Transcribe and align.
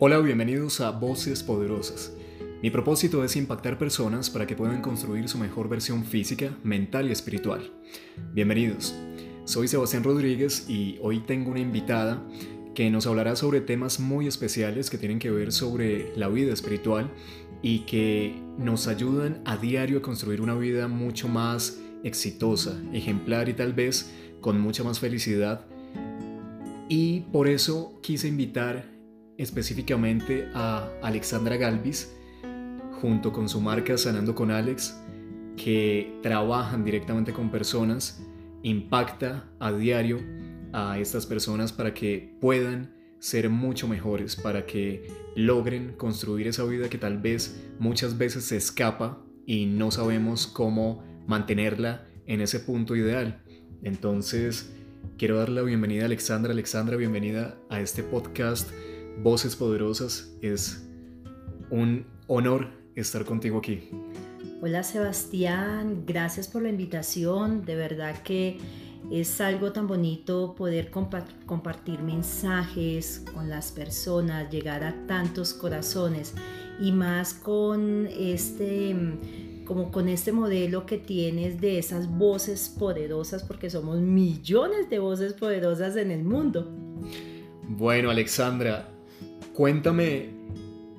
Hola, 0.00 0.18
bienvenidos 0.18 0.80
a 0.80 0.90
Voces 0.90 1.44
Poderosas. 1.44 2.12
Mi 2.60 2.70
propósito 2.70 3.22
es 3.22 3.36
impactar 3.36 3.78
personas 3.78 4.28
para 4.28 4.44
que 4.44 4.56
puedan 4.56 4.82
construir 4.82 5.28
su 5.28 5.38
mejor 5.38 5.68
versión 5.68 6.04
física, 6.04 6.50
mental 6.64 7.08
y 7.08 7.12
espiritual. 7.12 7.70
Bienvenidos. 8.32 8.92
Soy 9.44 9.68
Sebastián 9.68 10.02
Rodríguez 10.02 10.68
y 10.68 10.98
hoy 11.00 11.20
tengo 11.20 11.52
una 11.52 11.60
invitada 11.60 12.20
que 12.74 12.90
nos 12.90 13.06
hablará 13.06 13.36
sobre 13.36 13.60
temas 13.60 14.00
muy 14.00 14.26
especiales 14.26 14.90
que 14.90 14.98
tienen 14.98 15.20
que 15.20 15.30
ver 15.30 15.52
sobre 15.52 16.12
la 16.16 16.26
vida 16.26 16.52
espiritual 16.52 17.08
y 17.62 17.80
que 17.86 18.34
nos 18.58 18.88
ayudan 18.88 19.42
a 19.44 19.58
diario 19.58 19.98
a 19.98 20.02
construir 20.02 20.40
una 20.40 20.56
vida 20.56 20.88
mucho 20.88 21.28
más 21.28 21.78
exitosa, 22.02 22.82
ejemplar 22.92 23.48
y 23.48 23.54
tal 23.54 23.74
vez 23.74 24.12
con 24.40 24.60
mucha 24.60 24.82
más 24.82 24.98
felicidad. 24.98 25.64
Y 26.88 27.20
por 27.32 27.46
eso 27.46 28.00
quise 28.02 28.26
invitar 28.26 28.93
específicamente 29.38 30.48
a 30.54 30.88
Alexandra 31.02 31.56
Galvis, 31.56 32.12
junto 33.00 33.32
con 33.32 33.48
su 33.48 33.60
marca 33.60 33.98
Sanando 33.98 34.34
con 34.34 34.50
Alex, 34.50 34.98
que 35.56 36.18
trabajan 36.22 36.84
directamente 36.84 37.32
con 37.32 37.50
personas, 37.50 38.22
impacta 38.62 39.48
a 39.58 39.72
diario 39.72 40.20
a 40.72 40.98
estas 40.98 41.26
personas 41.26 41.72
para 41.72 41.94
que 41.94 42.36
puedan 42.40 42.94
ser 43.18 43.48
mucho 43.48 43.88
mejores, 43.88 44.36
para 44.36 44.66
que 44.66 45.08
logren 45.34 45.94
construir 45.96 46.48
esa 46.48 46.64
vida 46.64 46.88
que 46.88 46.98
tal 46.98 47.18
vez 47.18 47.62
muchas 47.78 48.18
veces 48.18 48.44
se 48.44 48.56
escapa 48.56 49.24
y 49.46 49.66
no 49.66 49.90
sabemos 49.90 50.46
cómo 50.46 51.02
mantenerla 51.26 52.06
en 52.26 52.40
ese 52.40 52.60
punto 52.60 52.96
ideal. 52.96 53.42
Entonces, 53.82 54.72
quiero 55.18 55.38
darle 55.38 55.56
la 55.56 55.62
bienvenida 55.62 56.02
a 56.02 56.06
Alexandra. 56.06 56.52
Alexandra, 56.52 56.96
bienvenida 56.96 57.56
a 57.70 57.80
este 57.80 58.02
podcast 58.02 58.70
Voces 59.22 59.56
Poderosas. 59.56 60.32
Es 60.42 60.86
un 61.70 62.06
honor 62.26 62.68
estar 62.94 63.24
contigo 63.24 63.58
aquí. 63.58 63.88
Hola 64.62 64.82
Sebastián, 64.82 66.04
gracias 66.06 66.48
por 66.48 66.62
la 66.62 66.70
invitación. 66.70 67.64
De 67.64 67.74
verdad 67.74 68.22
que 68.22 68.58
es 69.10 69.40
algo 69.40 69.72
tan 69.72 69.86
bonito 69.86 70.54
poder 70.54 70.90
compartir 70.90 72.00
mensajes 72.00 73.22
con 73.34 73.50
las 73.50 73.72
personas, 73.72 74.50
llegar 74.50 74.82
a 74.82 75.06
tantos 75.06 75.52
corazones 75.52 76.34
y 76.80 76.92
más 76.92 77.34
con 77.34 78.06
este 78.06 78.96
como 79.66 79.90
con 79.90 80.08
este 80.08 80.30
modelo 80.32 80.84
que 80.84 80.98
tienes 80.98 81.60
de 81.60 81.78
esas 81.78 82.08
voces 82.08 82.68
poderosas, 82.68 83.42
porque 83.42 83.70
somos 83.70 83.98
millones 83.98 84.90
de 84.90 84.98
voces 84.98 85.32
poderosas 85.32 85.96
en 85.96 86.10
el 86.10 86.22
mundo. 86.22 86.70
Bueno, 87.66 88.10
Alexandra, 88.10 88.93
cuéntame 89.54 90.30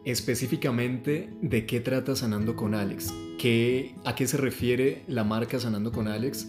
específicamente 0.06 1.30
de 1.42 1.66
qué 1.66 1.82
trata 1.82 2.16
Sanando 2.16 2.56
con 2.56 2.74
Alex, 2.74 3.14
¿Qué, 3.38 3.96
a 4.06 4.16
qué 4.16 4.28
se 4.28 4.38
refiere 4.38 5.04
la 5.08 5.24
marca 5.24 5.60
Sanando 5.60 5.92
con 5.92 6.08
Alex 6.08 6.48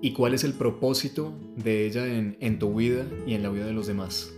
y 0.00 0.12
cuál 0.12 0.34
es 0.34 0.44
el 0.44 0.52
propósito 0.52 1.34
de 1.56 1.86
ella 1.86 2.06
en, 2.06 2.36
en 2.40 2.60
tu 2.60 2.74
vida 2.74 3.04
y 3.26 3.34
en 3.34 3.42
la 3.42 3.50
vida 3.50 3.66
de 3.66 3.72
los 3.72 3.88
demás. 3.88 4.32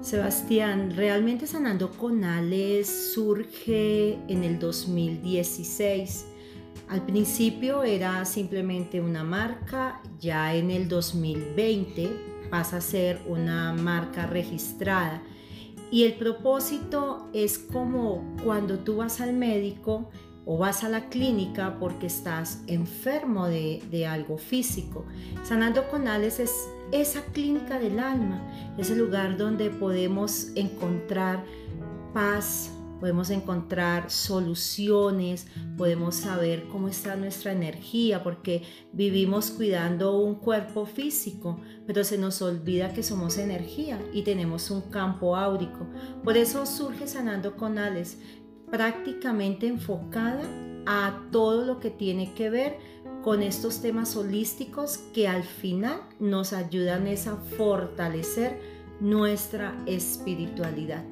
Sebastián, 0.00 0.92
realmente 0.94 1.46
Sanando 1.48 1.90
con 1.90 2.22
Alex 2.22 3.12
surge 3.14 4.18
en 4.28 4.44
el 4.44 4.60
2016. 4.60 6.26
Al 6.88 7.04
principio 7.04 7.82
era 7.82 8.24
simplemente 8.26 9.00
una 9.00 9.24
marca, 9.24 10.00
ya 10.20 10.54
en 10.54 10.70
el 10.70 10.88
2020 10.88 12.10
pasa 12.50 12.76
a 12.76 12.80
ser 12.80 13.20
una 13.26 13.72
marca 13.72 14.26
registrada. 14.26 15.22
Y 15.94 16.02
el 16.02 16.14
propósito 16.14 17.28
es 17.32 17.56
como 17.56 18.34
cuando 18.42 18.80
tú 18.80 18.96
vas 18.96 19.20
al 19.20 19.32
médico 19.32 20.10
o 20.44 20.58
vas 20.58 20.82
a 20.82 20.88
la 20.88 21.08
clínica 21.08 21.78
porque 21.78 22.08
estás 22.08 22.64
enfermo 22.66 23.46
de, 23.46 24.04
algo 24.04 24.36
físico. 24.36 25.04
Sanando 25.44 25.88
con 25.90 26.08
Alex 26.08 26.40
es 26.40 26.52
esa 26.90 27.22
clínica 27.26 27.78
del 27.78 28.00
alma, 28.00 28.42
ese 28.76 28.96
lugar 28.96 29.36
donde 29.36 29.70
podemos 29.70 30.48
encontrar 30.56 31.44
paz, 32.12 32.72
podemos 33.00 33.30
encontrar 33.30 34.10
soluciones, 34.10 35.46
podemos 35.76 36.14
saber 36.14 36.68
cómo 36.68 36.88
está 36.88 37.16
nuestra 37.16 37.52
energía, 37.52 38.22
porque 38.22 38.62
vivimos 38.92 39.50
cuidando 39.50 40.18
un 40.18 40.36
cuerpo 40.36 40.86
físico, 40.86 41.60
pero 41.86 42.04
se 42.04 42.18
nos 42.18 42.42
olvida 42.42 42.92
que 42.92 43.02
somos 43.02 43.38
energía 43.38 44.00
y 44.12 44.22
tenemos 44.22 44.70
un 44.70 44.82
campo 44.82 45.36
áurico. 45.36 45.86
Por 46.22 46.36
eso 46.36 46.66
surge 46.66 47.06
Sanando 47.06 47.56
con 47.56 47.78
Alex, 47.78 48.18
prácticamente 48.70 49.66
enfocada 49.66 50.42
a 50.86 51.22
todo 51.30 51.64
lo 51.64 51.80
que 51.80 51.90
tiene 51.90 52.34
que 52.34 52.50
ver 52.50 52.78
con 53.22 53.42
estos 53.42 53.80
temas 53.80 54.16
holísticos 54.16 54.98
que 55.14 55.28
al 55.28 55.44
final 55.44 56.00
nos 56.20 56.52
ayudan 56.52 57.06
a 57.06 57.36
fortalecer 57.56 58.60
nuestra 59.00 59.74
espiritualidad. 59.86 61.04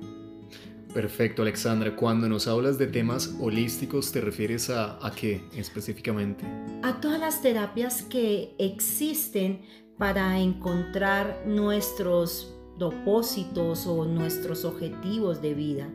Perfecto, 0.92 1.42
Alexandra. 1.42 1.97
Cuando 1.97 2.28
nos 2.28 2.47
hablas 2.47 2.76
de 2.78 2.86
temas 2.86 3.34
holísticos, 3.41 4.12
¿te 4.12 4.20
refieres 4.20 4.69
a, 4.69 5.04
a 5.04 5.10
qué 5.12 5.42
específicamente? 5.56 6.44
A 6.82 7.00
todas 7.00 7.19
las 7.19 7.41
terapias 7.41 8.03
que 8.03 8.54
existen 8.58 9.62
para 9.97 10.38
encontrar 10.38 11.44
nuestros 11.47 12.54
propósitos 12.78 13.86
o 13.86 14.04
nuestros 14.04 14.64
objetivos 14.64 15.41
de 15.41 15.54
vida. 15.54 15.88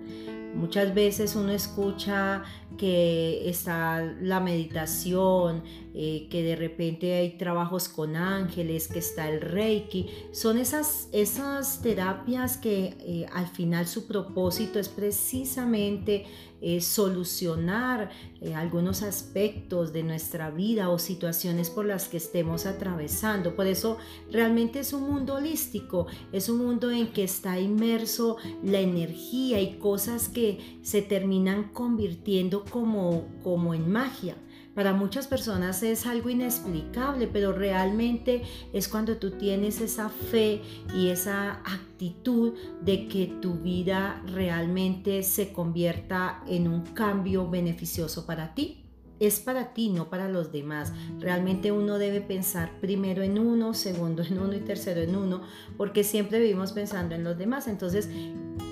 Muchas 0.56 0.96
veces 0.96 1.36
uno 1.36 1.52
escucha 1.52 2.44
que 2.78 3.48
está 3.48 4.02
la 4.22 4.40
meditación, 4.40 5.64
eh, 6.00 6.28
que 6.30 6.44
de 6.44 6.56
repente 6.56 7.16
hay 7.16 7.40
trabajos 7.40 7.90
con 7.90 8.16
ángeles, 8.16 8.88
que 8.88 9.00
está 9.00 9.32
el 9.32 9.42
reiki. 9.42 10.06
Son 10.32 10.60
esas, 10.60 11.10
esas 11.12 11.82
terapias 11.82 12.58
que 12.58 12.94
eh, 13.00 13.26
al 13.34 13.48
final 13.48 13.88
su 13.88 14.06
propósito 14.06 14.78
es 14.78 14.90
precisamente 14.90 16.28
eh, 16.62 16.82
solucionar 16.82 18.12
algunos 18.56 19.02
aspectos 19.02 19.92
de 19.92 20.04
nuestra 20.04 20.52
vida 20.52 20.90
o 20.90 21.00
situaciones 21.00 21.72
por 21.72 21.86
las 21.86 22.08
que 22.08 22.18
estemos 22.18 22.68
atravesando. 22.68 23.56
Por 23.56 23.66
eso 23.66 23.98
realmente 24.32 24.78
es 24.82 24.94
un 24.94 25.02
mundo 25.02 25.34
holístico, 25.34 26.06
es 26.32 26.48
un 26.48 26.60
mundo 26.60 26.92
en 26.92 27.08
que 27.08 27.24
está 27.24 27.60
inmerso 27.60 28.38
la 28.64 28.82
energía 28.82 29.60
y 29.62 29.80
cosas 29.80 30.30
que 30.30 30.78
se 30.84 31.02
terminan 31.02 31.70
convirtiendo 31.74 32.66
como, 32.66 33.28
como 33.42 33.74
en 33.74 33.92
magia. 33.92 34.38
Para 34.78 34.94
muchas 34.94 35.26
personas 35.26 35.82
es 35.82 36.06
algo 36.06 36.30
inexplicable, 36.30 37.26
pero 37.26 37.52
realmente 37.52 38.44
es 38.74 38.88
cuando 38.88 39.18
tú 39.18 39.32
tienes 39.32 39.82
esa 39.82 40.08
fe 40.10 40.62
y 40.94 41.08
esa 41.08 41.54
actitud 41.66 42.54
de 42.84 43.08
que 43.08 43.26
tu 43.42 43.56
vida 43.56 44.22
realmente 44.28 45.24
se 45.24 45.52
convierta 45.52 46.44
en 46.48 46.68
un 46.68 46.82
cambio 46.82 47.50
beneficioso 47.50 48.28
para 48.28 48.54
ti 48.54 48.84
es 49.20 49.40
para 49.40 49.74
ti, 49.74 49.90
no 49.90 50.12
para 50.12 50.30
los 50.30 50.52
demás. 50.52 50.94
Realmente 51.20 51.72
uno 51.72 51.98
debe 51.98 52.22
pensar 52.22 52.80
primero 52.80 53.24
en 53.24 53.40
uno, 53.40 53.74
segundo 53.74 54.22
en 54.22 54.38
uno 54.38 54.54
y 54.54 54.60
tercero 54.60 55.02
en 55.02 55.16
uno, 55.16 55.42
porque 55.76 56.04
siempre 56.04 56.40
vivimos 56.40 56.72
pensando 56.72 57.16
en 57.16 57.24
los 57.24 57.36
demás. 57.36 57.68
Entonces, 57.68 58.10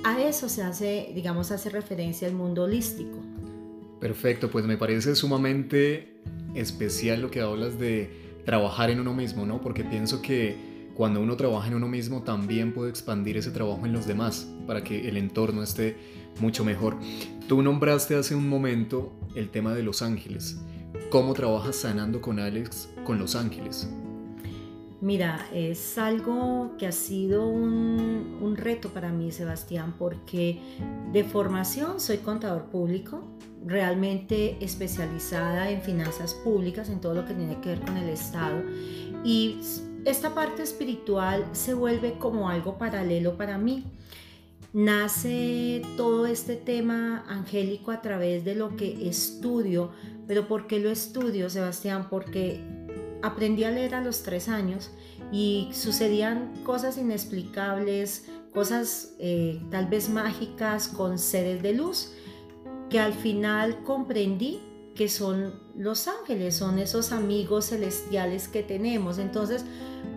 a 0.03 0.21
eso 0.21 0.47
se 0.47 0.61
hace, 0.61 1.11
digamos, 1.15 1.49
hace 1.49 1.71
referencia 1.71 2.27
el 2.27 2.35
mundo 2.35 2.65
holístico. 2.65 3.34
Perfecto, 4.05 4.51
pues 4.51 4.65
me 4.67 4.77
parece 4.77 5.15
sumamente 5.15 6.21
especial 6.53 7.23
lo 7.23 7.31
que 7.31 7.41
hablas 7.41 7.79
de 7.79 8.37
trabajar 8.45 8.91
en 8.91 8.99
uno 8.99 9.15
mismo, 9.15 9.47
¿no? 9.47 9.61
Porque 9.61 9.83
pienso 9.83 10.21
que 10.21 10.91
cuando 10.93 11.23
uno 11.23 11.35
trabaja 11.35 11.69
en 11.69 11.73
uno 11.73 11.87
mismo 11.87 12.21
también 12.21 12.71
puede 12.71 12.91
expandir 12.91 13.35
ese 13.35 13.49
trabajo 13.49 13.83
en 13.83 13.93
los 13.93 14.05
demás 14.05 14.47
para 14.67 14.83
que 14.83 15.09
el 15.09 15.17
entorno 15.17 15.63
esté 15.63 15.97
mucho 16.39 16.63
mejor. 16.63 16.99
Tú 17.47 17.63
nombraste 17.63 18.13
hace 18.13 18.35
un 18.35 18.47
momento 18.47 19.11
el 19.33 19.49
tema 19.49 19.73
de 19.73 19.81
los 19.81 20.03
ángeles. 20.03 20.59
¿Cómo 21.09 21.33
trabajas 21.33 21.75
sanando 21.75 22.21
con 22.21 22.39
Alex 22.39 22.89
con 23.05 23.17
los 23.17 23.35
ángeles? 23.35 23.89
Mira, 25.01 25.47
es 25.51 25.97
algo 25.97 26.75
que 26.77 26.85
ha 26.85 26.91
sido 26.91 27.47
un, 27.47 28.37
un, 28.39 28.55
reto 28.55 28.89
para 28.89 29.11
mí, 29.11 29.31
Sebastián, 29.31 29.95
porque 29.97 30.59
de 31.11 31.23
formación 31.23 31.99
soy 31.99 32.17
contador 32.17 32.65
público, 32.65 33.23
realmente 33.65 34.57
especializada 34.63 35.71
en 35.71 35.81
finanzas 35.81 36.33
públicas, 36.35 36.89
en 36.89 37.01
todo 37.01 37.15
lo 37.15 37.25
que 37.25 37.33
tiene 37.33 37.59
que 37.61 37.69
ver 37.69 37.81
con 37.81 37.97
el 37.97 38.09
Estado. 38.09 38.61
Y 39.23 39.59
esta 40.05 40.35
parte 40.35 40.61
espiritual 40.61 41.45
se 41.53 41.73
vuelve 41.73 42.17
como 42.19 42.49
algo 42.49 42.77
paralelo 42.77 43.37
para 43.37 43.57
mí. 43.57 43.83
Nace 44.71 45.81
todo 45.97 46.27
este 46.27 46.55
tema 46.55 47.25
angélico 47.27 47.91
a 47.91 48.01
través 48.01 48.45
de 48.45 48.55
lo 48.55 48.75
que 48.75 49.07
estudio, 49.09 49.91
pero 50.27 50.47
¿por 50.47 50.67
qué 50.67 50.79
lo 50.79 50.91
estudio, 50.91 51.49
Sebastián? 51.49 52.07
Porque 52.09 52.61
aprendí 53.23 53.63
a 53.63 53.71
leer 53.71 53.95
a 53.95 54.03
los 54.03 54.21
tres 54.21 54.47
años 54.47 54.91
y 55.31 55.69
sucedían 55.71 56.53
cosas 56.63 56.97
inexplicables, 56.97 58.29
cosas 58.53 59.15
eh, 59.17 59.59
tal 59.71 59.87
vez 59.87 60.09
mágicas 60.09 60.87
con 60.87 61.17
seres 61.17 61.63
de 61.63 61.73
luz 61.73 62.11
que 62.89 62.99
al 62.99 63.13
final 63.13 63.83
comprendí 63.83 64.61
que 64.95 65.09
son 65.09 65.53
los 65.75 66.07
ángeles, 66.07 66.55
son 66.55 66.79
esos 66.79 67.11
amigos 67.11 67.65
celestiales 67.69 68.47
que 68.47 68.63
tenemos. 68.63 69.17
Entonces, 69.17 69.65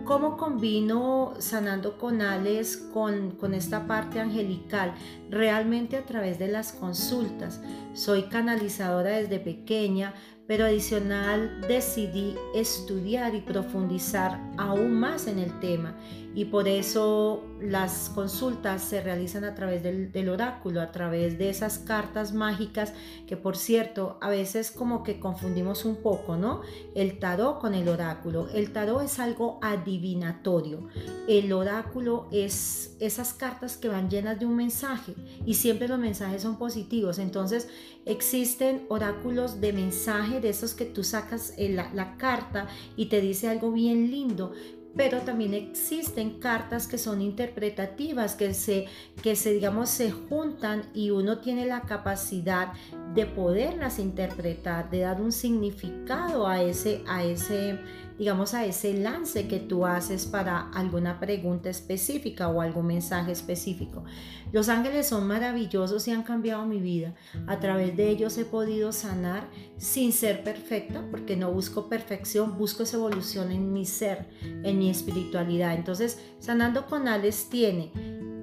¿cómo 0.05 0.37
combino 0.37 1.33
sanando 1.39 1.97
con 1.97 2.21
Alex 2.21 2.77
con, 2.93 3.31
con 3.31 3.53
esta 3.53 3.85
parte 3.85 4.21
angelical? 4.21 4.93
Realmente 5.29 5.97
a 5.97 6.05
través 6.05 6.39
de 6.39 6.47
las 6.47 6.71
consultas. 6.71 7.59
Soy 7.93 8.23
canalizadora 8.23 9.17
desde 9.17 9.39
pequeña, 9.39 10.13
pero 10.47 10.65
adicional 10.65 11.61
decidí 11.67 12.35
estudiar 12.55 13.35
y 13.35 13.41
profundizar 13.41 14.39
aún 14.57 14.93
más 14.93 15.27
en 15.27 15.39
el 15.39 15.59
tema 15.59 15.95
y 16.35 16.45
por 16.45 16.67
eso 16.67 17.43
las 17.59 18.09
consultas 18.13 18.83
se 18.83 19.01
realizan 19.01 19.43
a 19.43 19.55
través 19.55 19.83
del, 19.83 20.29
oráculo, 20.29 20.79
a 20.81 20.91
través 20.91 21.37
de 21.37 21.49
esas 21.49 21.79
cartas 21.79 22.33
mágicas 22.33 22.93
que 23.27 23.35
por 23.35 23.57
cierto 23.57 24.17
a 24.21 24.29
veces 24.29 24.71
como 24.71 25.03
que 25.03 25.19
confundimos 25.19 25.85
un 25.85 25.97
poco, 25.97 26.37
¿no? 26.37 26.61
El 26.95 27.19
tarot 27.19 27.59
con 27.59 27.73
el 27.73 27.89
oráculo. 27.89 28.47
El 28.53 28.71
tarot 28.71 29.01
es 29.01 29.19
algo 29.19 29.59
adivinatorio. 29.61 30.87
El 31.27 31.51
oráculo 31.51 32.27
es 32.31 32.95
esas 32.99 33.33
cartas 33.33 33.77
que 33.77 33.89
van 33.89 34.09
llenas 34.09 34.39
de 34.39 34.45
un 34.45 34.55
mensaje 34.55 35.15
y 35.45 35.55
siempre 35.55 35.87
los 35.87 35.99
mensajes 35.99 36.43
son 36.43 36.57
positivos. 36.57 37.17
Entonces 37.17 37.69
existen 38.05 38.85
oráculos 38.89 39.59
de 39.59 39.73
mensaje, 39.73 40.39
de 40.39 40.49
esos 40.49 40.73
que 40.73 40.85
tú 40.85 41.03
sacas 41.03 41.53
la, 41.57 41.91
la 41.93 42.17
carta 42.17 42.67
y 42.95 43.07
te 43.07 43.19
dice 43.19 43.49
algo 43.49 43.71
bien 43.71 44.11
lindo 44.11 44.53
pero 44.95 45.19
también 45.21 45.53
existen 45.53 46.39
cartas 46.39 46.87
que 46.87 46.97
son 46.97 47.21
interpretativas, 47.21 48.35
que 48.35 48.53
se, 48.53 48.87
que 49.21 49.35
se, 49.35 49.53
digamos, 49.53 49.89
se 49.89 50.11
juntan 50.11 50.83
y 50.93 51.11
uno 51.11 51.39
tiene 51.39 51.65
la 51.65 51.81
capacidad 51.81 52.73
de 53.13 53.25
poderlas 53.25 53.99
interpretar, 53.99 54.89
de 54.89 54.99
dar 54.99 55.21
un 55.21 55.31
significado 55.31 56.47
a 56.47 56.61
ese, 56.61 57.03
a 57.07 57.23
ese, 57.23 57.79
digamos, 58.19 58.53
a 58.53 58.65
ese 58.65 58.93
lance 58.93 59.47
que 59.47 59.59
tú 59.59 59.85
haces 59.85 60.25
para 60.25 60.69
alguna 60.71 61.19
pregunta 61.19 61.69
específica 61.69 62.49
o 62.49 62.59
algún 62.59 62.85
mensaje 62.85 63.31
específico. 63.31 64.03
Los 64.51 64.67
ángeles 64.67 65.07
son 65.07 65.25
maravillosos 65.25 66.07
y 66.07 66.11
han 66.11 66.23
cambiado 66.23 66.65
mi 66.65 66.79
vida. 66.79 67.15
A 67.47 67.59
través 67.59 67.95
de 67.95 68.09
ellos 68.09 68.37
he 68.37 68.45
podido 68.45 68.91
sanar 68.91 69.47
sin 69.77 70.11
ser 70.11 70.43
perfecta, 70.43 71.03
porque 71.09 71.37
no 71.37 71.51
busco 71.51 71.87
perfección, 71.87 72.57
busco 72.57 72.83
esa 72.83 72.97
evolución 72.97 73.51
en 73.51 73.71
mi 73.71 73.85
ser, 73.85 74.27
en 74.41 74.77
mi 74.77 74.89
espiritualidad. 74.89 75.73
Entonces, 75.73 76.19
Sanando 76.39 76.85
con 76.87 77.07
Alex 77.07 77.49
tiene 77.49 77.91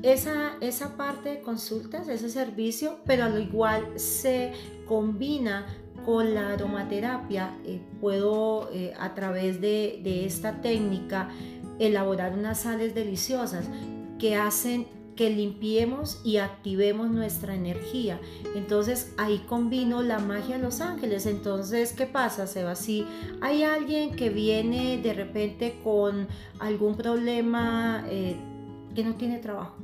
esa, 0.03 0.57
esa 0.61 0.97
parte 0.97 1.31
de 1.31 1.41
consultas, 1.41 2.09
ese 2.09 2.31
servicio, 2.31 3.01
pero 3.05 3.25
a 3.25 3.29
lo 3.29 3.39
igual 3.39 3.99
se 3.99 4.53
combina 4.87 5.67
con 6.07 6.35
la 6.35 6.53
aromaterapia 6.53 7.59
eh, 7.65 7.81
puedo 8.01 8.71
eh, 8.73 8.95
a 8.97 9.15
través 9.17 9.61
de, 9.61 10.25
esta 10.25 10.61
técnica 10.63 11.29
elaborar 11.81 12.33
unas 12.33 12.61
sales 12.61 12.95
deliciosas 12.95 13.67
que 14.21 14.37
hacen 14.37 14.87
que 15.17 15.31
limpiemos 15.31 16.21
y 16.25 16.37
activemos 16.37 17.11
nuestra 17.11 17.55
energía. 17.55 18.21
Entonces 18.55 19.15
ahí 19.17 19.43
combino 19.49 20.03
la 20.03 20.21
magia 20.21 20.59
de 20.59 20.63
los 20.63 20.81
ángeles. 20.81 21.27
Entonces, 21.27 21.93
¿qué 21.93 22.07
pasa, 22.07 22.47
Seba? 22.47 22.77
Si 22.77 23.05
hay 23.41 23.65
alguien 23.65 24.15
que 24.15 24.29
viene 24.31 24.99
de 24.99 25.13
repente 25.13 25.81
con 25.83 26.29
algún 26.61 26.97
problema 26.97 28.05
eh, 28.09 28.37
que 28.95 29.03
no 29.03 29.17
tiene 29.17 29.39
trabajo, 29.39 29.77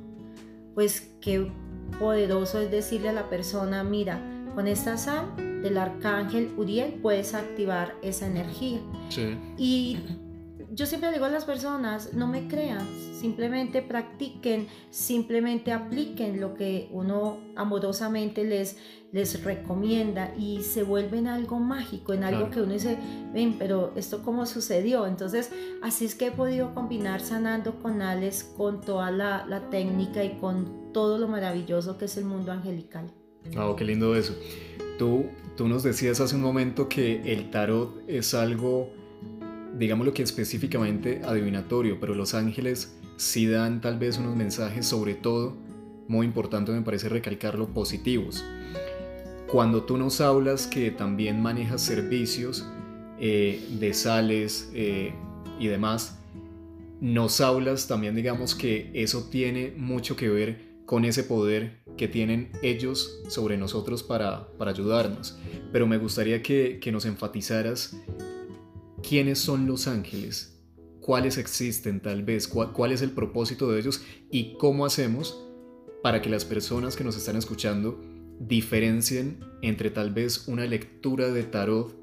pues 0.75 1.15
qué 1.21 1.51
poderoso 1.99 2.61
es 2.61 2.71
decirle 2.71 3.09
a 3.09 3.13
la 3.13 3.29
persona, 3.29 3.83
mira, 3.83 4.21
con 4.55 4.69
esta 4.69 4.99
sal 4.99 5.52
del 5.62 5.79
arcángel 5.79 6.53
Uriel 6.56 6.94
puedes 6.94 7.35
activar 7.35 7.94
esa 8.03 8.26
energía. 8.26 8.81
Sí. 9.09 9.37
Y 9.56 9.99
yo 10.75 10.87
siempre 10.87 11.12
digo 11.12 11.26
a 11.26 11.29
las 11.29 11.44
personas, 11.44 12.14
no 12.14 12.26
me 12.26 12.49
crean, 12.49 12.87
simplemente 13.14 13.82
practiquen, 13.82 14.69
simplemente 14.91 15.70
apliquen 15.70 16.41
lo 16.41 16.55
que 16.55 16.88
uno 16.93 17.41
amorosamente 17.56 18.43
les, 18.44 18.79
les 19.12 19.44
recomienda 19.44 20.32
y 20.35 20.62
se 20.62 20.82
vuelven 20.82 21.26
algo 21.26 21.59
mágico, 21.59 22.15
en 22.15 22.25
algo 22.25 22.49
que 22.49 22.62
uno 22.62 22.73
dice, 22.73 22.97
ven, 23.35 23.56
pero 23.58 23.93
esto 23.97 24.23
cómo 24.23 24.47
sucedió. 24.47 25.06
Entonces, 25.06 25.53
así 25.82 26.06
es 26.06 26.15
que 26.15 26.29
he 26.29 26.32
podido 26.32 26.75
combinar 26.75 27.20
sanando 27.20 27.79
con 27.82 28.00
Alex, 28.00 28.44
con 28.56 28.81
toda 28.81 29.11
la, 29.11 29.44
la 29.47 29.69
técnica 29.69 30.25
y 30.25 30.38
con 30.38 30.91
todo 30.94 31.19
lo 31.19 31.29
maravilloso 31.29 31.99
que 31.99 32.06
es 32.06 32.17
el 32.17 32.25
mundo 32.25 32.50
angelical. 32.50 33.12
Oh, 33.56 33.77
qué 33.77 33.85
lindo 33.85 34.15
eso. 34.17 34.35
Tú, 34.99 35.27
tú 35.56 35.69
nos 35.69 35.83
decías 35.83 36.21
hace 36.21 36.37
un 36.37 36.43
momento 36.43 36.89
que 36.89 37.33
el 37.33 37.50
tarot 37.50 38.03
es 38.09 38.35
algo, 38.35 38.91
digámoslo 39.79 40.15
que 40.15 40.23
específicamente 40.23 41.23
adivinatorio, 41.25 41.99
pero 42.00 42.15
los 42.15 42.35
ángeles 42.35 42.97
sí 43.17 43.47
dan 43.47 43.81
tal 43.81 43.99
vez 43.99 44.19
unos 44.19 44.37
mensajes, 44.37 44.87
sobre 44.87 45.15
todo, 45.15 45.56
muy 46.09 46.27
importante 46.27 46.73
me 46.73 46.83
parece 46.83 47.09
recalcarlo, 47.09 47.69
positivos. 47.69 48.44
Cuando 49.47 49.83
tú 49.83 49.97
nos 49.97 50.21
hablas 50.21 50.67
que 50.67 50.91
también 50.91 51.41
manejas 51.41 51.83
servicios 51.83 52.67
eh, 53.19 53.62
de 53.79 53.93
sales 53.93 54.71
eh, 54.75 55.12
y 55.59 55.67
demás, 55.67 56.19
nos 57.00 57.41
hablas 57.41 57.89
también, 57.89 58.15
digamos, 58.15 58.55
que 58.55 58.91
eso 58.94 59.29
tiene 59.31 59.75
mucho 59.77 60.17
que 60.17 60.29
ver 60.29 60.73
con 60.87 61.05
ese 61.05 61.23
poder 61.23 61.81
que 62.03 62.09
tienen 62.09 62.51
ellos 62.63 63.21
sobre 63.29 63.57
nosotros 63.57 64.03
para, 64.03 64.49
ayudarnos. 64.59 65.39
Pero 65.71 65.87
me 65.87 65.99
gustaría 65.99 66.43
que, 66.43 66.81
nos 66.91 67.05
enfatizaras 67.05 67.97
quiénes 69.09 69.39
son 69.39 69.69
los 69.69 69.87
ángeles, 69.87 70.61
cuáles 70.99 71.39
existen 71.39 72.01
tal 72.01 72.25
vez, 72.25 72.49
cuál, 72.49 72.91
es 72.91 73.03
el 73.03 73.13
propósito 73.13 73.71
de 73.71 73.79
ellos 73.79 74.03
y 74.33 74.55
cómo 74.55 74.85
hacemos 74.85 75.47
para 76.03 76.21
que 76.21 76.29
las 76.29 76.45
personas 76.45 76.97
que 76.97 77.05
nos 77.05 77.17
están 77.17 77.37
escuchando 77.37 78.03
diferencien 78.41 79.39
entre 79.63 79.89
tal 79.91 80.11
vez 80.13 80.49
una 80.49 80.67
lectura 80.67 81.29
de 81.29 81.45
tarot 81.45 81.95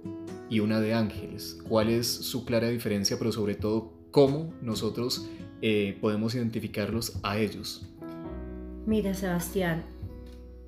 y 0.49 0.61
una 0.61 0.79
de 0.79 0.93
ángeles. 0.93 1.59
¿Cuál 1.67 1.89
es 1.89 2.07
su 2.07 2.45
clara 2.45 2.69
diferencia, 2.69 3.17
pero 3.19 3.33
sobre 3.33 3.55
todo 3.55 3.91
cómo 4.11 4.53
nosotros 4.61 5.27
eh, 5.61 5.97
podemos 5.99 6.35
identificarlos 6.35 7.19
a 7.21 7.37
ellos? 7.37 7.88
Mira, 8.85 9.13
Sebastián, 9.13 9.83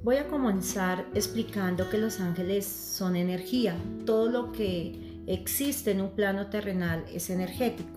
voy 0.04 0.18
a 0.18 0.28
comenzar 0.28 1.08
explicando 1.14 1.90
que 1.90 1.98
los 1.98 2.20
ángeles 2.20 2.66
son 2.66 3.16
energía. 3.16 3.76
Todo 4.06 4.30
lo 4.30 4.52
que 4.52 5.24
existe 5.28 5.92
en 5.92 6.02
un 6.02 6.12
plano 6.12 6.48
terrenal 6.48 7.06
es 7.12 7.30
energético. 7.30 7.90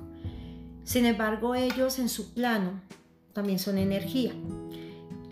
Sin 0.85 1.07
embargo, 1.07 1.55
ellos 1.55 1.99
en 1.99 2.09
su 2.09 2.35
plano 2.35 2.81
también 3.33 3.59
son 3.59 3.79
energía. 3.79 4.33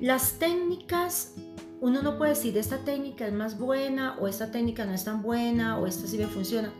Las 0.00 0.38
técnicas, 0.38 1.34
uno 1.80 2.02
no 2.02 2.18
puede 2.18 2.30
decir 2.30 2.56
esta 2.58 2.78
técnica 2.78 3.26
es 3.26 3.32
más 3.32 3.58
buena 3.58 4.18
o 4.18 4.26
esta 4.26 4.50
técnica 4.50 4.84
no 4.84 4.94
es 4.94 5.04
tan 5.04 5.22
buena 5.22 5.78
o 5.78 5.86
esta 5.86 6.06
sí 6.06 6.18
me 6.18 6.26
funciona. 6.26 6.72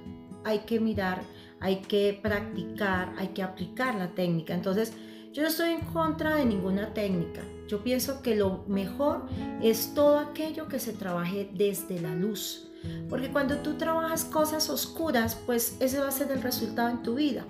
Hay 0.44 0.61
que 0.61 0.80
mirar, 0.80 1.23
hay 1.61 1.76
que 1.82 2.18
practicar, 2.21 3.14
hay 3.16 3.28
que 3.28 3.42
aplicar 3.42 3.94
la 3.94 4.09
técnica. 4.14 4.54
Entonces, 4.54 4.92
yo 5.33 5.43
no 5.43 5.49
estoy 5.49 5.71
en 5.71 5.81
contra 5.81 6.37
de 6.37 6.45
ninguna 6.45 6.93
técnica. 6.93 7.43
Yo 7.67 7.83
pienso 7.83 8.21
que 8.21 8.37
lo 8.37 8.65
mejor 8.69 9.25
es 9.62 9.95
todo 9.95 10.19
aquello 10.19 10.69
que 10.69 10.79
se 10.79 10.93
trabaje 10.93 11.51
desde 11.55 12.01
la 12.01 12.15
luz. 12.15 12.69
Porque 13.09 13.31
cuando 13.31 13.59
tú 13.59 13.75
trabajas 13.75 14.25
cosas 14.25 14.69
oscuras, 14.69 15.39
pues 15.47 15.77
ese 15.81 16.01
va 16.01 16.09
a 16.09 16.12
ser 16.12 16.31
el 16.33 16.43
resultado 16.43 16.91
en 16.91 17.03
tu 17.03 17.15
vida. 17.15 17.47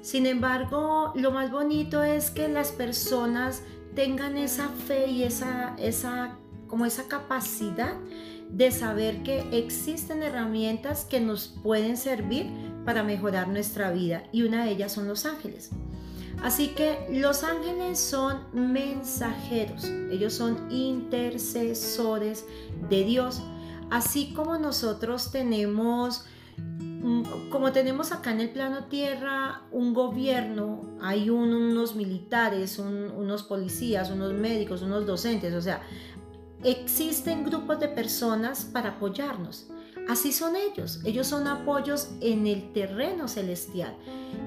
Sin 0.00 0.26
embargo, 0.26 1.12
lo 1.16 1.32
más 1.32 1.50
bonito 1.50 2.04
es 2.04 2.30
que 2.30 2.48
las 2.48 2.70
personas 2.70 3.62
tengan 3.96 4.36
esa 4.36 4.68
fe 4.68 5.08
y 5.08 5.24
esa, 5.24 5.74
esa, 5.76 6.36
como 6.68 6.86
esa 6.86 7.08
capacidad 7.08 7.94
de 8.48 8.70
saber 8.70 9.24
que 9.24 9.44
existen 9.50 10.22
herramientas 10.22 11.04
que 11.04 11.20
nos 11.20 11.48
pueden 11.48 11.96
servir 11.96 12.46
para 12.84 13.02
mejorar 13.02 13.48
nuestra 13.48 13.90
vida 13.90 14.22
y 14.30 14.42
una 14.42 14.64
de 14.64 14.70
ellas 14.70 14.92
son 14.92 15.08
los 15.08 15.26
ángeles. 15.26 15.70
Así 16.42 16.68
que 16.68 17.06
los 17.10 17.42
ángeles 17.42 17.98
son 17.98 18.42
mensajeros, 18.52 19.84
ellos 19.84 20.32
son 20.32 20.70
intercesores 20.70 22.46
de 22.88 23.04
Dios, 23.04 23.42
así 23.90 24.32
como 24.34 24.56
nosotros 24.56 25.32
tenemos, 25.32 26.26
mm, 26.56 27.48
como 27.50 27.72
tenemos 27.72 28.12
acá 28.12 28.30
en 28.30 28.40
el 28.40 28.50
plano 28.50 28.84
tierra 28.84 29.62
un 29.72 29.92
gobierno, 29.92 30.96
hay 31.00 31.28
unos 31.28 31.96
militares, 31.96 32.78
unos 32.78 33.42
policías, 33.42 34.10
unos 34.10 34.32
médicos, 34.32 34.82
unos 34.82 35.06
docentes, 35.06 35.52
o 35.54 35.60
sea, 35.60 35.82
existen 36.62 37.44
grupos 37.44 37.80
de 37.80 37.88
personas 37.88 38.64
para 38.64 38.90
apoyarnos. 38.90 39.68
Así 40.08 40.32
son 40.32 40.56
ellos. 40.56 41.00
Ellos 41.04 41.26
son 41.26 41.46
apoyos 41.46 42.08
en 42.22 42.46
el 42.46 42.72
terreno 42.72 43.28
celestial. 43.28 43.94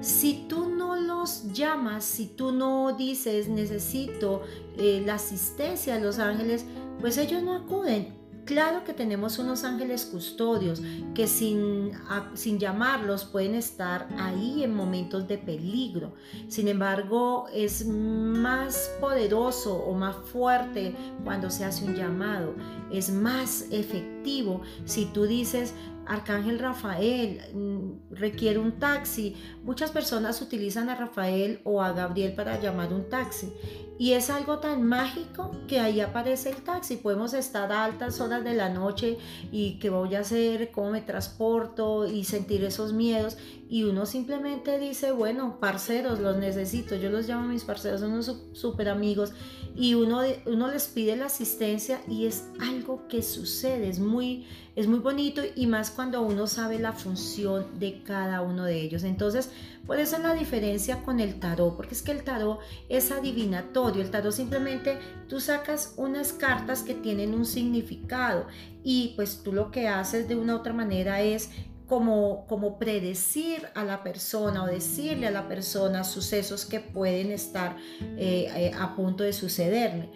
Si 0.00 0.44
tú 0.48 0.68
no 0.68 0.96
los 0.96 1.52
llamas, 1.52 2.04
si 2.04 2.26
tú 2.26 2.50
no 2.50 2.96
dices 2.96 3.48
necesito 3.48 4.42
eh, 4.76 5.02
la 5.06 5.14
asistencia 5.14 5.94
de 5.94 6.00
los 6.00 6.18
ángeles, 6.18 6.64
pues 7.00 7.16
ellos 7.16 7.44
no 7.44 7.54
acuden. 7.54 8.21
Claro 8.44 8.82
que 8.82 8.92
tenemos 8.92 9.38
unos 9.38 9.62
ángeles 9.62 10.04
custodios 10.04 10.82
que 11.14 11.28
sin, 11.28 11.92
sin, 12.34 12.58
llamarlos 12.58 13.24
pueden 13.24 13.54
estar 13.54 14.08
ahí 14.18 14.64
en 14.64 14.74
momentos 14.74 15.28
de 15.28 15.38
peligro. 15.38 16.14
Sin 16.48 16.66
embargo, 16.66 17.46
es 17.54 17.86
más 17.86 18.90
poderoso 19.00 19.76
o 19.76 19.94
más 19.94 20.16
fuerte 20.16 20.92
cuando 21.22 21.50
se 21.50 21.64
hace 21.64 21.84
un 21.84 21.94
llamado. 21.94 22.54
Es 22.90 23.10
más 23.10 23.66
efectivo 23.70 24.62
si 24.86 25.06
tú 25.06 25.24
dices, 25.24 25.72
Arcángel 26.06 26.58
Rafael 26.58 27.40
mm, 27.54 28.14
requiere 28.14 28.58
un 28.58 28.78
taxi. 28.78 29.36
Muchas 29.62 29.90
personas 29.90 30.40
utilizan 30.42 30.88
a 30.88 30.94
Rafael 30.94 31.60
o 31.64 31.82
a 31.82 31.92
Gabriel 31.92 32.34
para 32.34 32.60
llamar 32.60 32.92
un 32.92 33.08
taxi. 33.08 33.52
Y 33.98 34.14
es 34.14 34.30
algo 34.30 34.58
tan 34.58 34.82
mágico 34.82 35.52
que 35.68 35.78
ahí 35.78 36.00
aparece 36.00 36.50
el 36.50 36.56
taxi. 36.56 36.96
Podemos 36.96 37.34
estar 37.34 37.70
a 37.70 37.84
altas 37.84 38.20
horas 38.20 38.42
de 38.42 38.54
la 38.54 38.68
noche 38.68 39.18
y 39.52 39.78
que 39.78 39.90
voy 39.90 40.14
a 40.14 40.20
hacer, 40.20 40.72
cómo 40.72 40.90
me 40.90 41.02
transporto 41.02 42.08
y 42.08 42.24
sentir 42.24 42.64
esos 42.64 42.92
miedos. 42.92 43.36
Y 43.72 43.84
uno 43.84 44.04
simplemente 44.04 44.78
dice, 44.78 45.12
bueno, 45.12 45.58
parceros, 45.58 46.20
los 46.20 46.36
necesito. 46.36 46.94
Yo 46.94 47.08
los 47.08 47.26
llamo 47.26 47.48
mis 47.48 47.64
parceros, 47.64 48.00
son 48.00 48.12
unos 48.12 48.36
súper 48.52 48.90
amigos. 48.90 49.32
Y 49.74 49.94
uno, 49.94 50.20
uno 50.44 50.70
les 50.70 50.88
pide 50.88 51.16
la 51.16 51.24
asistencia 51.24 52.02
y 52.06 52.26
es 52.26 52.44
algo 52.60 53.08
que 53.08 53.22
sucede. 53.22 53.88
Es 53.88 53.98
muy, 53.98 54.46
es 54.76 54.88
muy 54.88 54.98
bonito 54.98 55.40
y 55.56 55.66
más 55.68 55.90
cuando 55.90 56.20
uno 56.20 56.46
sabe 56.48 56.78
la 56.80 56.92
función 56.92 57.64
de 57.78 58.02
cada 58.02 58.42
uno 58.42 58.66
de 58.66 58.78
ellos. 58.78 59.04
Entonces, 59.04 59.48
por 59.86 59.98
eso 59.98 60.16
es 60.16 60.22
la 60.22 60.34
diferencia 60.34 61.02
con 61.02 61.18
el 61.18 61.40
tarot, 61.40 61.74
porque 61.74 61.94
es 61.94 62.02
que 62.02 62.12
el 62.12 62.24
tarot 62.24 62.60
es 62.90 63.10
adivinatorio. 63.10 64.02
El 64.02 64.10
tarot 64.10 64.32
simplemente 64.32 64.98
tú 65.28 65.40
sacas 65.40 65.94
unas 65.96 66.34
cartas 66.34 66.82
que 66.82 66.92
tienen 66.92 67.32
un 67.32 67.46
significado 67.46 68.46
y 68.84 69.14
pues 69.16 69.42
tú 69.42 69.50
lo 69.50 69.70
que 69.70 69.88
haces 69.88 70.28
de 70.28 70.36
una 70.36 70.56
u 70.56 70.58
otra 70.58 70.74
manera 70.74 71.22
es 71.22 71.48
como, 71.92 72.46
como, 72.46 72.78
predecir 72.78 73.68
a 73.74 73.84
la 73.84 74.02
persona 74.02 74.64
o 74.64 74.66
decirle 74.66 75.26
a 75.26 75.30
la 75.30 75.46
persona 75.46 76.04
sucesos 76.04 76.64
que 76.64 76.80
pueden 76.80 77.30
estar 77.30 77.76
eh, 78.00 78.50
eh, 78.56 78.70
a 78.80 78.96
punto 78.96 79.24
de 79.24 79.34
sucederle. 79.34 80.08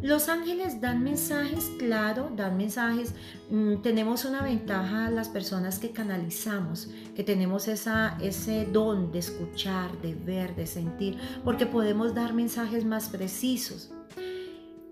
Los 0.00 0.28
ángeles 0.28 0.80
dan 0.80 1.02
mensajes, 1.02 1.68
claro, 1.80 2.30
dan 2.36 2.56
mensajes. 2.56 3.12
Mm, 3.50 3.82
tenemos 3.82 4.24
una 4.24 4.40
ventaja 4.40 5.10
las 5.10 5.28
personas 5.28 5.80
que 5.80 5.90
canalizamos, 5.90 6.90
que 7.16 7.24
tenemos 7.24 7.66
esa, 7.66 8.16
ese 8.22 8.64
don 8.64 9.10
de 9.10 9.18
escuchar, 9.18 10.00
de 10.02 10.14
ver, 10.14 10.54
de 10.54 10.68
sentir, 10.68 11.18
porque 11.42 11.66
podemos 11.66 12.14
dar 12.14 12.34
mensajes 12.34 12.84
más 12.84 13.08
precisos. 13.08 13.90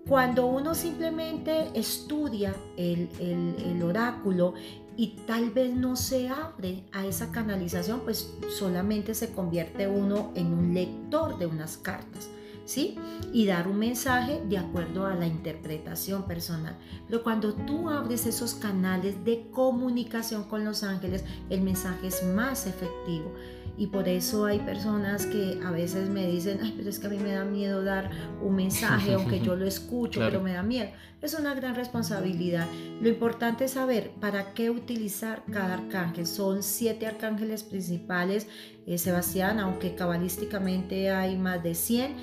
Cuando 0.05 0.47
uno 0.47 0.75
simplemente 0.75 1.69
estudia 1.73 2.53
el, 2.75 3.09
el 3.19 3.81
oráculo 3.81 4.53
y 4.97 5.17
tal 5.27 5.51
vez 5.51 5.73
no 5.73 5.95
se 5.95 6.29
abre 6.29 6.83
a 6.91 7.05
esa 7.05 7.31
canalización, 7.31 8.01
pues 8.01 8.33
solamente 8.57 9.13
se 9.13 9.31
convierte 9.31 9.87
uno 9.87 10.31
en 10.35 10.53
un 10.53 10.73
lector 10.73 11.37
de 11.37 11.45
unas 11.45 11.77
cartas. 11.77 12.29
¿sí? 12.65 12.97
Y 13.31 13.45
dar 13.45 13.67
un 13.67 13.77
mensaje 13.77 14.41
de 14.49 14.57
acuerdo 14.57 15.05
a 15.05 15.15
la 15.15 15.27
interpretación 15.27 16.25
personal. 16.25 16.75
Pero 17.07 17.23
cuando 17.23 17.53
tú 17.53 17.89
abres 17.89 18.25
esos 18.25 18.55
canales 18.55 19.23
de 19.23 19.47
comunicación 19.51 20.43
con 20.45 20.65
los 20.65 20.83
ángeles, 20.83 21.23
el 21.49 21.61
mensaje 21.61 22.07
es 22.07 22.23
más 22.23 22.65
efectivo. 22.65 23.31
Y 23.77 23.87
por 23.87 24.07
eso 24.07 24.45
hay 24.45 24.59
personas 24.59 25.25
que 25.25 25.59
a 25.65 25.71
veces 25.71 26.09
me 26.09 26.27
dicen, 26.27 26.59
ay, 26.63 26.73
pero 26.77 26.89
es 26.89 26.99
que 26.99 27.07
a 27.07 27.09
mí 27.09 27.17
me 27.17 27.33
da 27.33 27.43
miedo 27.43 27.83
dar 27.83 28.09
un 28.41 28.55
mensaje, 28.55 29.13
aunque 29.15 29.39
yo 29.41 29.55
lo 29.55 29.65
escucho, 29.65 30.21
pero 30.21 30.41
me 30.41 30.53
da 30.53 30.63
miedo. 30.63 30.89
Es 31.21 31.33
una 31.33 31.55
gran 31.55 31.75
responsabilidad. 31.75 32.67
Lo 33.01 33.09
importante 33.09 33.65
es 33.65 33.71
saber 33.71 34.11
para 34.21 34.53
qué 34.53 34.69
utilizar 34.69 35.43
cada 35.51 35.73
arcángel. 35.73 36.27
Son 36.27 36.63
siete 36.63 37.07
arcángeles 37.07 37.63
principales, 37.63 38.47
eh, 38.85 38.97
Sebastián, 38.97 39.59
aunque 39.59 39.95
cabalísticamente 39.95 41.09
hay 41.09 41.35
más 41.35 41.63
de 41.63 41.73
100 41.73 42.15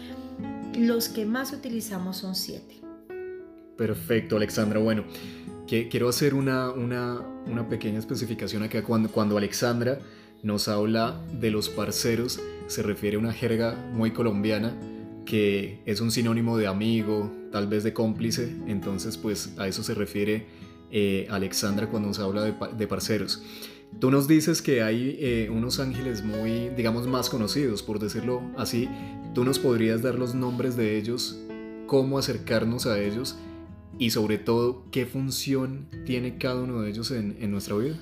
los 0.78 1.08
que 1.08 1.26
más 1.26 1.52
utilizamos 1.52 2.18
son 2.18 2.34
siete. 2.34 2.80
Perfecto, 3.76 4.36
Alexandra. 4.36 4.78
Bueno, 4.78 5.04
que, 5.66 5.88
quiero 5.88 6.08
hacer 6.08 6.34
una, 6.34 6.70
una, 6.70 7.20
una, 7.46 7.68
pequeña 7.68 7.98
especificación 7.98 8.62
acá. 8.62 8.82
Cuando, 8.82 9.10
cuando 9.10 9.36
Alexandra 9.36 9.98
nos 10.42 10.68
habla 10.68 11.20
de 11.40 11.50
los 11.50 11.68
parceros, 11.68 12.40
se 12.66 12.82
refiere 12.82 13.16
a 13.16 13.20
una 13.20 13.32
jerga 13.32 13.74
muy 13.92 14.10
colombiana 14.12 14.74
que 15.24 15.80
es 15.86 16.00
un 16.00 16.10
sinónimo 16.10 16.58
de 16.58 16.66
amigo, 16.66 17.30
tal 17.50 17.66
vez 17.66 17.84
de 17.84 17.92
cómplice. 17.92 18.52
Entonces, 18.66 19.16
pues 19.16 19.54
a 19.58 19.68
eso 19.68 19.82
se 19.82 19.94
refiere 19.94 20.46
eh, 20.90 21.26
Alexandra 21.30 21.88
cuando 21.88 22.08
nos 22.08 22.18
habla 22.18 22.42
de, 22.42 22.86
parceros. 22.86 23.42
Tú 23.98 24.10
nos 24.10 24.26
dices 24.26 24.62
que 24.62 24.82
hay 24.82 25.16
eh, 25.20 25.48
unos 25.50 25.78
ángeles 25.78 26.24
muy, 26.24 26.70
digamos, 26.70 27.06
más 27.06 27.30
conocidos, 27.30 27.82
por 27.82 27.98
decirlo 27.98 28.42
así. 28.56 28.88
¿Tú 29.34 29.44
nos 29.44 29.58
podrías 29.58 30.02
dar 30.02 30.16
los 30.16 30.34
nombres 30.34 30.76
de 30.76 30.98
ellos, 30.98 31.38
cómo 31.86 32.18
acercarnos 32.18 32.86
a 32.86 33.00
ellos 33.00 33.36
y 33.98 34.10
sobre 34.10 34.38
todo 34.38 34.84
qué 34.90 35.06
función 35.06 35.88
tiene 36.06 36.38
cada 36.38 36.62
uno 36.62 36.82
de 36.82 36.90
ellos 36.90 37.10
en 37.10 37.50
nuestra 37.50 37.76
vida? 37.76 37.96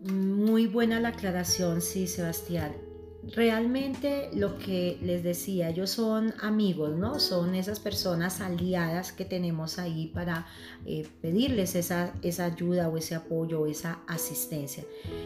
Muy 0.00 0.66
buena 0.66 1.00
la 1.00 1.08
aclaración, 1.08 1.80
sí, 1.80 2.06
Sebastián 2.06 2.88
realmente 3.34 4.30
lo 4.34 4.58
que 4.58 4.98
les 5.02 5.22
decía, 5.22 5.70
ellos 5.70 5.90
son 5.90 6.34
amigos, 6.40 6.96
¿no? 6.96 7.18
Son 7.18 7.54
esas 7.54 7.80
personas 7.80 8.40
aliadas 8.40 9.12
que 9.12 9.24
tenemos 9.24 9.78
ahí 9.78 10.06
para 10.08 10.46
eh, 10.86 11.06
pedirles 11.20 11.74
esa, 11.74 12.12
esa 12.22 12.46
ayuda 12.46 12.88
o 12.88 12.96
ese 12.96 13.14
apoyo 13.14 13.60
o 13.60 13.66
esa 13.66 14.00
asistencia. 14.06 14.84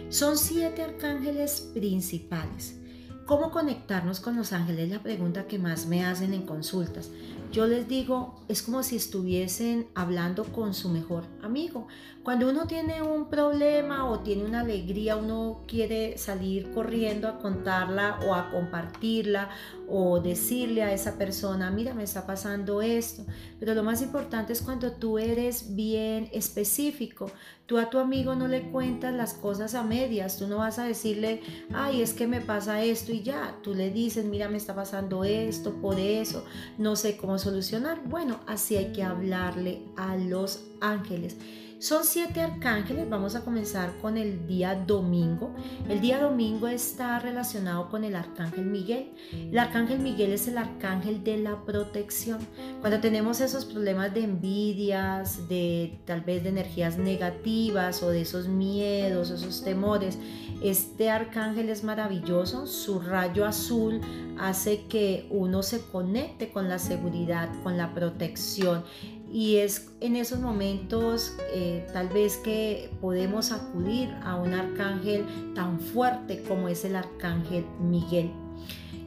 Son 0.09 0.37
siete 0.37 0.83
arcángeles 0.83 1.71
principales. 1.75 2.79
¿Cómo 3.27 3.51
conectarnos 3.51 4.21
con 4.21 4.37
los 4.37 4.53
ángeles? 4.53 4.91
La 4.91 5.03
pregunta 5.03 5.47
que 5.47 5.59
más 5.59 5.87
me 5.87 6.05
hacen 6.05 6.35
en 6.35 6.43
consultas. 6.43 7.11
Yo 7.53 7.67
les 7.67 7.87
digo, 7.87 8.35
es 8.49 8.63
como 8.63 8.83
si 8.83 8.97
estuviesen 8.97 9.87
hablando 9.95 10.45
con 10.45 10.73
su 10.73 10.89
mejor 10.89 11.25
amigo. 11.43 11.87
Cuando 12.23 12.49
uno 12.49 12.67
tiene 12.67 13.03
un 13.03 13.29
problema 13.29 14.09
o 14.09 14.21
tiene 14.21 14.45
una 14.45 14.61
alegría, 14.61 15.17
uno 15.17 15.61
quiere 15.67 16.17
salir 16.17 16.71
corriendo 16.71 17.29
a 17.29 17.39
contarla 17.41 18.21
o 18.27 18.35
a 18.35 18.51
compartirla 18.51 19.51
o 19.89 20.21
decirle 20.21 20.83
a 20.83 20.93
esa 20.95 21.19
persona, 21.19 21.71
mira, 21.71 21.93
me 21.93 22.05
está 22.05 22.25
pasando 22.25 22.81
esto. 22.81 23.27
Pero 23.59 23.75
lo 23.75 23.83
más 23.83 24.01
importante 24.01 24.53
es 24.53 24.63
cuando 24.63 24.93
tú 24.93 25.19
eres 25.19 25.75
bien 25.75 26.31
específico. 26.33 27.31
Tú 27.67 27.79
a 27.79 27.91
tu 27.91 27.99
amigo 27.99 28.35
no 28.35 28.49
le 28.49 28.71
cuentas 28.71 29.13
las 29.15 29.35
cosas 29.35 29.75
a 29.75 29.83
medias. 29.83 30.39
Tú 30.39 30.47
no 30.47 30.59
vas 30.59 30.79
a 30.79 30.85
decirle, 30.85 31.43
ay, 31.75 32.03
es 32.03 32.13
que 32.15 32.27
me 32.27 32.41
pasa 32.41 32.83
esto 32.83 33.13
y 33.13 33.23
ya. 33.23 33.57
Tú 33.63 33.75
le 33.75 33.91
dices, 33.91 34.25
mira, 34.25 34.49
me 34.49 34.57
está 34.57 34.75
pasando 34.75 35.25
esto, 35.25 35.75
por 35.81 35.99
eso, 35.99 36.45
no 36.79 36.97
sé 36.97 37.17
cómo 37.17 37.39
solucionar. 37.43 38.03
Bueno, 38.05 38.41
así 38.47 38.77
hay 38.77 38.93
que 38.93 39.03
hablarle 39.03 39.83
a 39.97 40.17
los 40.17 40.65
ángeles. 40.81 41.37
Son 41.83 42.05
siete 42.05 42.41
arcángeles, 42.41 43.11
vamos 43.11 43.35
a 43.35 43.41
comenzar 43.41 43.97
con 44.01 44.17
el 44.17 44.47
día 44.47 44.77
domingo. 44.77 45.53
El 45.89 46.01
día 46.01 46.21
domingo 46.21 46.69
está 46.69 47.19
relacionado 47.19 47.91
con 47.91 48.05
el 48.05 48.15
arcángel 48.15 48.67
Miguel. 48.67 49.11
El 49.33 49.59
arcángel 49.59 49.99
Miguel 49.99 50.31
es 50.31 50.47
el 50.47 50.59
arcángel 50.59 51.25
de 51.25 51.39
la 51.39 51.65
protección. 51.65 52.39
Cuando 52.79 53.01
tenemos 53.01 53.41
esos 53.41 53.65
problemas 53.65 54.15
de 54.15 54.23
envidias, 54.23 55.49
de 55.49 55.99
tal 56.05 56.21
vez 56.21 56.45
de 56.45 56.51
energías 56.51 56.99
negativas 56.99 58.01
o 58.05 58.11
de 58.11 58.21
esos 58.21 58.47
miedos, 58.47 59.31
esos 59.31 59.65
temores, 59.65 60.19
este 60.63 61.11
arcángel 61.11 61.69
es 61.69 61.83
maravilloso. 61.83 62.69
Su 62.69 63.01
rayo 63.01 63.45
azul 63.45 64.01
hace 64.39 64.85
que 64.87 65.27
uno 65.31 65.65
se 65.65 65.81
conecte 65.81 66.53
con 66.53 66.69
la 66.69 66.79
seguridad, 66.79 67.49
con 67.65 67.77
la 67.77 67.93
protección 67.93 68.85
y 69.33 69.57
es 69.57 69.91
en 70.01 70.15
esos 70.15 70.41
momentos 70.41 71.35
eh, 71.55 71.87
tal 71.93 72.09
vez 72.11 72.37
que 72.37 72.91
podemos 73.01 73.51
acudir 73.51 74.11
a 74.23 74.37
un 74.37 74.53
arcángel 74.53 75.25
tan 75.55 75.81
fuerte 75.81 76.43
como 76.47 76.69
es 76.69 76.85
el 76.85 76.97
arcángel 76.97 77.65
Miguel. 77.81 78.31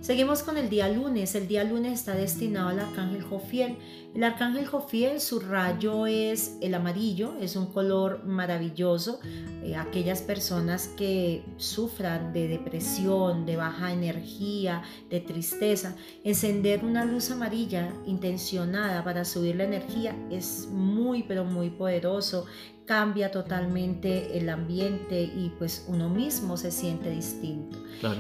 Seguimos 0.05 0.43
con 0.43 0.55
el 0.57 0.69
día 0.69 0.87
lunes. 0.87 1.33
El 1.33 1.47
día 1.47 1.63
lunes 1.63 1.93
está 1.93 2.13
destinado 2.13 2.69
al 2.69 2.79
arcángel 2.79 3.23
Jofiel. 3.23 3.75
El 4.13 4.23
arcángel 4.23 4.67
Jofiel, 4.67 5.19
su 5.19 5.39
rayo 5.39 6.05
es 6.05 6.57
el 6.61 6.75
amarillo, 6.75 7.33
es 7.41 7.55
un 7.55 7.65
color 7.73 8.23
maravilloso. 8.23 9.19
Eh, 9.63 9.75
aquellas 9.75 10.21
personas 10.21 10.89
que 10.89 11.43
sufran 11.57 12.33
de 12.33 12.47
depresión, 12.47 13.47
de 13.47 13.55
baja 13.55 13.93
energía, 13.93 14.83
de 15.09 15.21
tristeza, 15.21 15.95
encender 16.23 16.85
una 16.85 17.03
luz 17.03 17.31
amarilla 17.31 17.91
intencionada 18.05 19.03
para 19.03 19.25
subir 19.25 19.55
la 19.55 19.63
energía 19.63 20.15
es 20.29 20.67
muy, 20.71 21.23
pero 21.23 21.45
muy 21.45 21.71
poderoso 21.71 22.45
cambia 22.85 23.31
totalmente 23.31 24.37
el 24.37 24.49
ambiente 24.49 25.23
y 25.23 25.51
pues 25.57 25.85
uno 25.87 26.09
mismo 26.09 26.57
se 26.57 26.71
siente 26.71 27.09
distinto. 27.09 27.77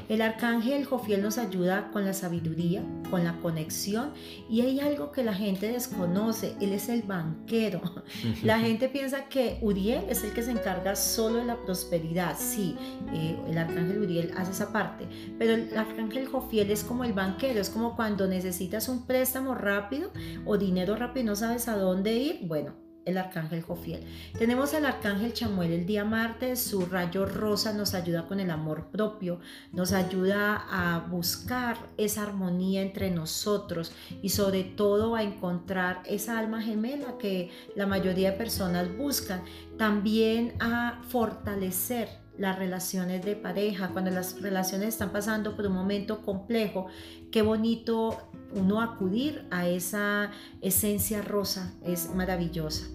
El 0.09 0.21
arcángel 0.21 0.85
Jofiel 0.85 1.21
nos 1.21 1.37
ayuda 1.37 1.91
con 1.91 2.05
la 2.05 2.13
sabiduría, 2.13 2.81
con 3.11 3.23
la 3.23 3.37
conexión 3.41 4.13
y 4.49 4.61
hay 4.61 4.79
algo 4.79 5.11
que 5.11 5.23
la 5.23 5.33
gente 5.33 5.71
desconoce, 5.71 6.55
él 6.59 6.73
es 6.73 6.89
el 6.89 7.03
banquero. 7.03 7.81
La 8.43 8.59
gente 8.59 8.89
piensa 8.89 9.25
que 9.25 9.57
Uriel 9.61 10.05
es 10.09 10.23
el 10.23 10.31
que 10.31 10.41
se 10.41 10.51
encarga 10.51 10.95
solo 10.95 11.37
de 11.37 11.45
la 11.45 11.57
prosperidad, 11.57 12.35
sí, 12.37 12.75
eh, 13.13 13.37
el 13.47 13.57
arcángel 13.57 13.99
Uriel 13.99 14.33
hace 14.37 14.51
esa 14.51 14.71
parte, 14.71 15.07
pero 15.37 15.53
el 15.53 15.77
arcángel 15.77 16.27
Jofiel 16.27 16.71
es 16.71 16.83
como 16.83 17.03
el 17.03 17.13
banquero, 17.13 17.59
es 17.59 17.69
como 17.69 17.95
cuando 17.95 18.27
necesitas 18.27 18.87
un 18.87 19.05
préstamo 19.05 19.55
rápido 19.55 20.11
o 20.45 20.57
dinero 20.57 20.95
rápido 20.95 21.23
y 21.23 21.25
no 21.25 21.35
sabes 21.35 21.67
a 21.67 21.77
dónde 21.77 22.13
ir, 22.13 22.39
bueno, 22.43 22.84
el 23.05 23.17
arcángel 23.17 23.61
Jofiel. 23.61 24.01
Tenemos 24.37 24.73
el 24.73 24.85
arcángel 24.85 25.33
Chamuel 25.33 25.71
el 25.71 25.85
día 25.85 26.03
martes, 26.03 26.59
su 26.59 26.85
rayo 26.85 27.25
rosa 27.25 27.71
nos 27.73 27.93
ayuda 27.93 28.27
con 28.27 28.39
el 28.39 28.51
amor 28.51 28.87
propio, 28.91 29.39
nos 29.71 29.93
ayuda 29.93 30.65
a 30.69 30.99
buscar 30.99 31.77
esa 31.97 32.23
armonía 32.23 32.81
entre 32.81 33.11
nosotros 33.11 33.91
y 34.21 34.29
sobre 34.29 34.63
todo 34.63 35.15
a 35.15 35.23
encontrar 35.23 36.01
esa 36.05 36.37
alma 36.39 36.61
gemela 36.61 37.17
que 37.17 37.51
la 37.75 37.85
mayoría 37.85 38.31
de 38.31 38.37
personas 38.37 38.95
buscan, 38.97 39.43
también 39.77 40.53
a 40.59 41.01
fortalecer 41.07 42.09
las 42.37 42.57
relaciones 42.57 43.23
de 43.23 43.35
pareja, 43.35 43.89
cuando 43.89 44.11
las 44.11 44.41
relaciones 44.41 44.89
están 44.89 45.11
pasando 45.11 45.55
por 45.55 45.67
un 45.67 45.73
momento 45.73 46.21
complejo, 46.21 46.87
qué 47.31 47.41
bonito 47.41 48.29
uno 48.53 48.81
acudir 48.81 49.45
a 49.51 49.67
esa 49.67 50.31
esencia 50.61 51.21
rosa, 51.21 51.73
es 51.83 52.13
maravillosa. 52.13 52.87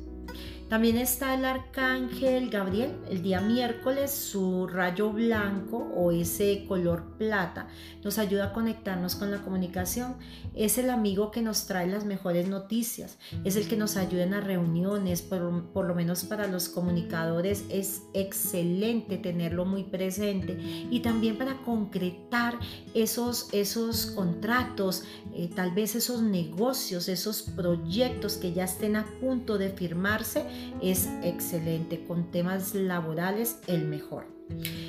También 0.71 0.99
está 0.99 1.35
el 1.35 1.45
arcángel 1.45 2.49
Gabriel, 2.49 2.93
el 3.11 3.25
día 3.25 3.41
miércoles, 3.41 4.13
su 4.13 4.69
rayo 4.69 5.11
blanco 5.11 5.79
o 5.97 6.13
ese 6.13 6.65
color 6.69 7.17
plata 7.19 7.67
nos 8.05 8.19
ayuda 8.19 8.47
a 8.47 8.53
conectarnos 8.53 9.17
con 9.17 9.33
la 9.33 9.43
comunicación. 9.43 10.15
Es 10.55 10.79
el 10.79 10.91
amigo 10.91 11.33
que 11.33 11.43
nos 11.43 11.67
trae 11.67 11.89
las 11.89 12.05
mejores 12.05 12.47
noticias, 12.47 13.19
es 13.43 13.57
el 13.57 13.67
que 13.67 13.77
nos 13.77 13.97
ayuda 13.97 14.23
en 14.23 14.31
las 14.31 14.45
reuniones, 14.45 15.23
por, 15.23 15.65
por 15.73 15.87
lo 15.87 15.97
menos 15.97 16.23
para 16.23 16.47
los 16.47 16.69
comunicadores 16.69 17.65
es 17.69 18.03
excelente 18.15 19.19
tenerlo 19.19 19.65
muy 19.65 19.83
presente. 19.83 20.57
Y 20.89 21.01
también 21.01 21.37
para 21.37 21.57
concretar 21.65 22.61
esos, 22.95 23.49
esos 23.51 24.07
contratos, 24.07 25.03
eh, 25.35 25.51
tal 25.53 25.73
vez 25.73 25.97
esos 25.97 26.23
negocios, 26.23 27.09
esos 27.09 27.43
proyectos 27.43 28.37
que 28.37 28.53
ya 28.53 28.63
estén 28.63 28.95
a 28.95 29.05
punto 29.21 29.59
de 29.59 29.71
firmarse 29.71 30.60
es 30.83 31.09
excelente. 31.23 32.05
Con 32.07 32.31
temas 32.31 32.75
laborales, 32.75 33.59
el 33.67 33.87
mejor. 33.87 34.41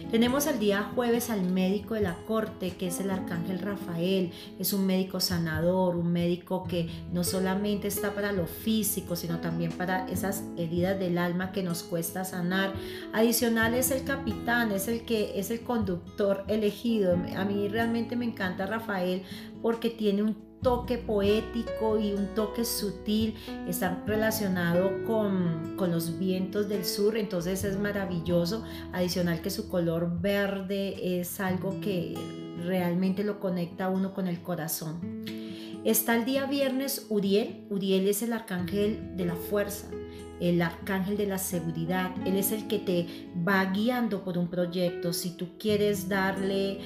Tenemos 0.09 0.45
el 0.47 0.59
día 0.59 0.91
jueves 0.93 1.29
al 1.29 1.43
médico 1.43 1.93
de 1.93 2.01
la 2.01 2.17
corte, 2.27 2.71
que 2.71 2.87
es 2.87 2.99
el 2.99 3.11
arcángel 3.11 3.59
Rafael. 3.59 4.31
Es 4.59 4.73
un 4.73 4.85
médico 4.85 5.21
sanador, 5.21 5.95
un 5.95 6.11
médico 6.11 6.65
que 6.67 6.89
no 7.13 7.23
solamente 7.23 7.87
está 7.87 8.13
para 8.13 8.33
lo 8.33 8.45
físico, 8.45 9.15
sino 9.15 9.39
también 9.39 9.71
para 9.71 10.09
esas 10.09 10.43
heridas 10.57 10.99
del 10.99 11.17
alma 11.17 11.53
que 11.53 11.63
nos 11.63 11.83
cuesta 11.83 12.25
sanar. 12.25 12.73
Adicional 13.13 13.73
es 13.73 13.91
el 13.91 14.03
capitán, 14.03 14.73
es 14.73 14.89
el 14.89 15.05
que 15.05 15.39
es 15.39 15.49
el 15.49 15.61
conductor 15.61 16.43
elegido. 16.49 17.13
A 17.13 17.45
mí 17.45 17.69
realmente 17.69 18.17
me 18.17 18.25
encanta 18.25 18.65
Rafael 18.65 19.23
porque 19.61 19.89
tiene 19.89 20.23
un 20.23 20.50
toque 20.61 20.97
poético 20.97 21.99
y 21.99 22.13
un 22.13 22.27
toque 22.35 22.65
sutil, 22.65 23.35
está 23.67 24.03
relacionado 24.05 25.03
con, 25.05 25.75
con, 25.75 25.91
los 25.91 26.19
vientos 26.19 26.69
del 26.69 26.85
sur, 26.85 27.17
entonces 27.17 27.63
es 27.63 27.79
maravilloso. 27.79 28.63
Adicional 28.93 29.41
que 29.41 29.49
su 29.49 29.69
color 29.69 30.21
verde 30.21 31.19
es 31.19 31.39
algo 31.39 31.79
que 31.81 32.15
realmente 32.63 33.23
lo 33.23 33.39
conecta 33.39 33.85
a 33.85 33.89
uno 33.89 34.13
con 34.13 34.27
el 34.27 34.41
corazón. 34.41 34.99
Está 35.83 36.15
el 36.15 36.25
día 36.25 36.45
viernes 36.45 37.07
Uriel. 37.09 37.65
Uriel 37.71 38.07
es 38.07 38.21
el 38.21 38.33
arcángel 38.33 39.17
de 39.17 39.25
la 39.25 39.35
fuerza, 39.35 39.87
el 40.41 40.61
arcángel 40.61 41.17
de 41.17 41.27
la 41.27 41.37
seguridad. 41.37 42.11
Él 42.25 42.35
es 42.35 42.51
el 42.51 42.67
que 42.67 42.79
te 42.79 43.29
va 43.47 43.63
guiando 43.65 44.23
por 44.23 44.39
un 44.39 44.47
proyecto. 44.47 45.13
Si 45.13 45.37
tú 45.37 45.49
quieres 45.59 46.09
darle 46.09 46.79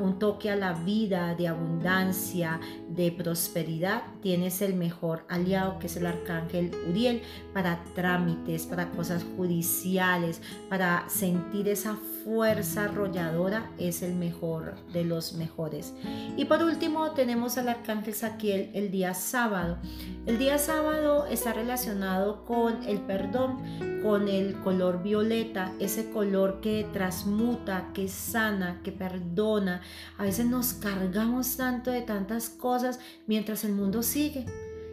un 0.00 0.18
toque 0.18 0.50
a 0.50 0.56
la 0.56 0.72
vida 0.72 1.34
de 1.36 1.46
abundancia, 1.46 2.60
de 2.88 3.12
prosperidad, 3.12 4.02
tienes 4.20 4.60
el 4.62 4.74
mejor 4.74 5.24
aliado 5.28 5.78
que 5.78 5.86
es 5.86 5.96
el 5.96 6.06
arcángel 6.06 6.72
Uriel 6.88 7.22
para 7.54 7.84
trámites, 7.94 8.66
para 8.66 8.90
cosas 8.90 9.24
judiciales, 9.36 10.42
para 10.68 11.08
sentir 11.08 11.68
esa 11.68 11.96
fuerza 12.24 12.84
arrolladora 12.84 13.70
es 13.78 14.02
el 14.02 14.14
mejor 14.14 14.74
de 14.92 15.04
los 15.04 15.34
mejores. 15.34 15.94
Y 16.36 16.46
por 16.46 16.64
último 16.64 17.12
tenemos 17.12 17.56
al 17.58 17.68
arcángel 17.68 18.14
Saquiel 18.14 18.70
el 18.74 18.90
día 18.90 19.14
sábado. 19.14 19.78
El 20.26 20.36
día 20.38 20.58
sábado 20.58 21.26
está 21.26 21.52
relacionado 21.52 22.44
con 22.44 22.57
el 22.66 23.00
perdón, 23.00 23.58
con 24.02 24.28
el 24.28 24.54
color 24.60 25.02
violeta, 25.02 25.72
ese 25.78 26.10
color 26.10 26.60
que 26.60 26.86
transmuta, 26.92 27.90
que 27.94 28.08
sana, 28.08 28.80
que 28.82 28.92
perdona. 28.92 29.80
A 30.16 30.24
veces 30.24 30.46
nos 30.46 30.74
cargamos 30.74 31.56
tanto 31.56 31.90
de 31.90 32.02
tantas 32.02 32.48
cosas 32.48 33.00
mientras 33.26 33.64
el 33.64 33.72
mundo 33.72 34.02
sigue 34.02 34.46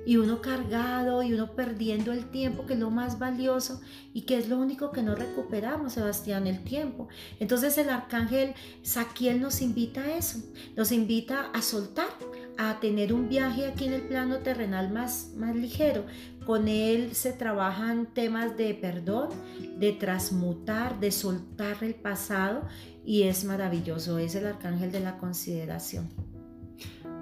y 0.05 0.17
uno 0.17 0.41
cargado 0.41 1.23
y 1.23 1.33
uno 1.33 1.55
perdiendo 1.55 2.13
el 2.13 2.29
tiempo, 2.29 2.65
que 2.65 2.73
es 2.73 2.79
lo 2.79 2.91
más 2.91 3.17
valioso 3.17 3.81
y 4.13 4.21
que 4.21 4.37
es 4.37 4.47
lo 4.47 4.57
único 4.57 4.91
que 4.91 5.01
no 5.01 5.15
recuperamos, 5.15 5.93
Sebastián, 5.93 6.45
el 6.47 6.63
tiempo. 6.63 7.07
Entonces 7.39 7.77
el 7.77 7.89
arcángel 7.89 8.53
Saquiel 8.83 9.41
nos 9.41 9.61
invita 9.61 10.01
a 10.01 10.15
eso, 10.15 10.39
nos 10.75 10.91
invita 10.91 11.49
a 11.53 11.61
soltar, 11.61 12.09
a 12.57 12.79
tener 12.79 13.13
un 13.13 13.29
viaje 13.29 13.65
aquí 13.65 13.85
en 13.85 13.93
el 13.93 14.01
plano 14.01 14.37
terrenal 14.39 14.91
más, 14.91 15.31
más 15.35 15.55
ligero. 15.55 16.05
Con 16.45 16.67
él 16.67 17.13
se 17.13 17.33
trabajan 17.33 18.13
temas 18.13 18.55
de 18.57 18.73
perdón, 18.73 19.29
de 19.77 19.91
transmutar, 19.93 20.99
de 20.99 21.11
soltar 21.11 21.83
el 21.83 21.95
pasado 21.95 22.67
y 23.05 23.23
es 23.23 23.43
maravilloso, 23.43 24.17
es 24.17 24.35
el 24.35 24.47
arcángel 24.47 24.91
de 24.91 24.99
la 24.99 25.17
consideración. 25.17 26.09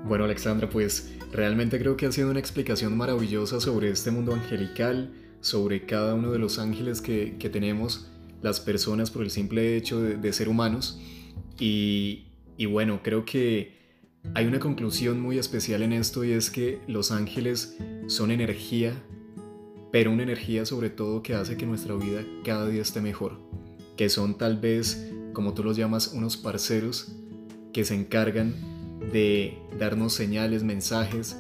Bueno, 0.06 0.26
Alexandra, 0.26 0.70
pues 0.70 1.14
realmente 1.32 1.80
creo 1.80 1.96
que 1.96 2.06
ha 2.06 2.12
sido 2.12 2.30
una 2.30 2.40
explicación 2.40 2.98
maravillosa 2.98 3.62
sobre 3.62 3.90
este 3.90 4.12
mundo 4.12 4.34
angelical, 4.34 5.14
sobre 5.40 5.86
cada 5.86 6.14
uno 6.14 6.32
de 6.32 6.40
los 6.40 6.60
ángeles 6.60 7.02
que, 7.02 7.50
tenemos, 7.52 8.10
las 8.42 8.60
personas 8.60 9.12
por 9.12 9.24
el 9.24 9.32
simple 9.32 9.78
hecho 9.78 10.02
de, 10.02 10.34
ser 10.34 10.50
humanos. 10.50 11.00
Y, 11.58 12.26
y 12.58 12.66
bueno, 12.66 13.00
creo 13.02 13.24
que 13.24 13.83
hay 14.34 14.46
una 14.46 14.60
conclusión 14.60 15.20
muy 15.20 15.38
especial 15.38 15.84
en 15.84 15.94
esto 15.94 16.24
y 16.24 16.32
es 16.32 16.50
que 16.50 16.80
los 16.88 17.12
ángeles 17.12 17.78
son 18.08 18.32
energía, 18.32 18.94
pero 19.92 20.12
una 20.12 20.24
energía 20.24 20.66
sobre 20.66 20.90
todo 20.90 21.22
que 21.22 21.36
hace 21.36 21.58
que 21.58 21.66
nuestra 21.66 21.96
vida 21.96 22.26
cada 22.44 22.68
día 22.68 22.82
esté 22.82 23.02
mejor, 23.02 23.40
que 23.96 24.10
son 24.10 24.38
tal 24.38 24.58
vez, 24.60 25.12
como 25.34 25.54
tú 25.54 25.64
los 25.64 25.78
llamas, 25.78 26.14
unos 26.14 26.38
parceros 26.38 27.16
que 27.74 27.84
se 27.84 27.96
encargan 27.96 28.54
de 29.12 29.58
darnos 29.78 30.14
señales, 30.14 30.64
mensajes 30.64 31.38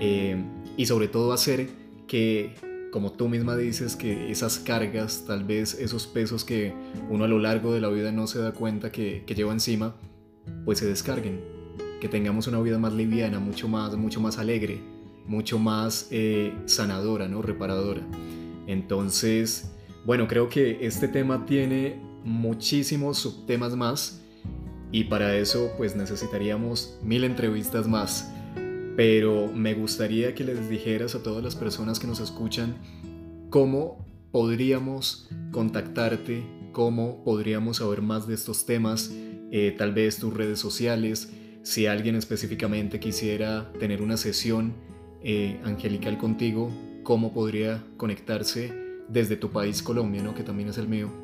eh, 0.00 0.42
y 0.76 0.86
sobre 0.86 1.08
todo 1.08 1.32
hacer 1.32 1.68
que, 2.06 2.54
como 2.90 3.12
tú 3.12 3.28
misma 3.28 3.56
dices, 3.56 3.96
que 3.96 4.30
esas 4.30 4.58
cargas, 4.58 5.24
tal 5.26 5.44
vez 5.44 5.74
esos 5.74 6.06
pesos 6.06 6.44
que 6.44 6.74
uno 7.10 7.24
a 7.24 7.28
lo 7.28 7.38
largo 7.38 7.72
de 7.72 7.80
la 7.80 7.88
vida 7.88 8.12
no 8.12 8.26
se 8.26 8.38
da 8.38 8.52
cuenta 8.52 8.90
que, 8.90 9.24
lleva 9.26 9.52
encima, 9.52 9.96
pues 10.64 10.78
se 10.78 10.86
descarguen, 10.86 11.40
que 12.04 12.10
tengamos 12.10 12.46
una 12.48 12.60
vida 12.60 12.78
más 12.78 12.92
liviana, 12.92 13.40
mucho 13.40 13.66
más, 13.66 13.96
mucho 13.96 14.20
más 14.20 14.36
alegre, 14.36 14.78
mucho 15.26 15.58
más 15.58 16.08
eh, 16.10 16.52
sanadora, 16.66 17.28
¿no? 17.28 17.40
reparadora. 17.40 18.02
Entonces, 18.66 19.70
bueno, 20.04 20.28
creo 20.28 20.50
que 20.50 20.84
este 20.84 21.08
tema 21.08 21.46
tiene 21.46 21.98
muchísimos 22.22 23.16
subtemas 23.16 23.74
más 23.74 24.20
y 24.92 25.04
para 25.04 25.34
eso 25.38 25.72
pues 25.78 25.96
necesitaríamos 25.96 26.98
mil 27.02 27.24
entrevistas 27.24 27.88
más. 27.88 28.30
Pero 28.98 29.50
me 29.50 29.72
gustaría 29.72 30.34
que 30.34 30.44
les 30.44 30.68
dijeras 30.68 31.14
a 31.14 31.22
todas 31.22 31.42
las 31.42 31.56
personas 31.56 31.98
que 31.98 32.06
nos 32.06 32.20
escuchan 32.20 32.76
cómo 33.48 34.04
podríamos 34.30 35.30
contactarte, 35.52 36.44
cómo 36.72 37.24
podríamos 37.24 37.78
saber 37.78 38.02
más 38.02 38.26
de 38.26 38.34
estos 38.34 38.66
temas, 38.66 39.10
eh, 39.50 39.74
tal 39.78 39.94
vez 39.94 40.18
tus 40.18 40.34
redes 40.34 40.58
sociales, 40.58 41.30
si 41.64 41.86
alguien 41.86 42.14
específicamente 42.14 43.00
quisiera 43.00 43.72
tener 43.80 44.02
una 44.02 44.18
sesión 44.18 44.74
eh, 45.22 45.58
angelical 45.64 46.18
contigo, 46.18 46.70
cómo 47.02 47.32
podría 47.32 47.82
conectarse 47.96 48.72
desde 49.08 49.36
tu 49.36 49.50
país 49.50 49.82
Colombia, 49.82 50.22
¿no? 50.22 50.34
que 50.34 50.42
también 50.42 50.68
es 50.68 50.76
el 50.76 50.88
mío. 50.88 51.23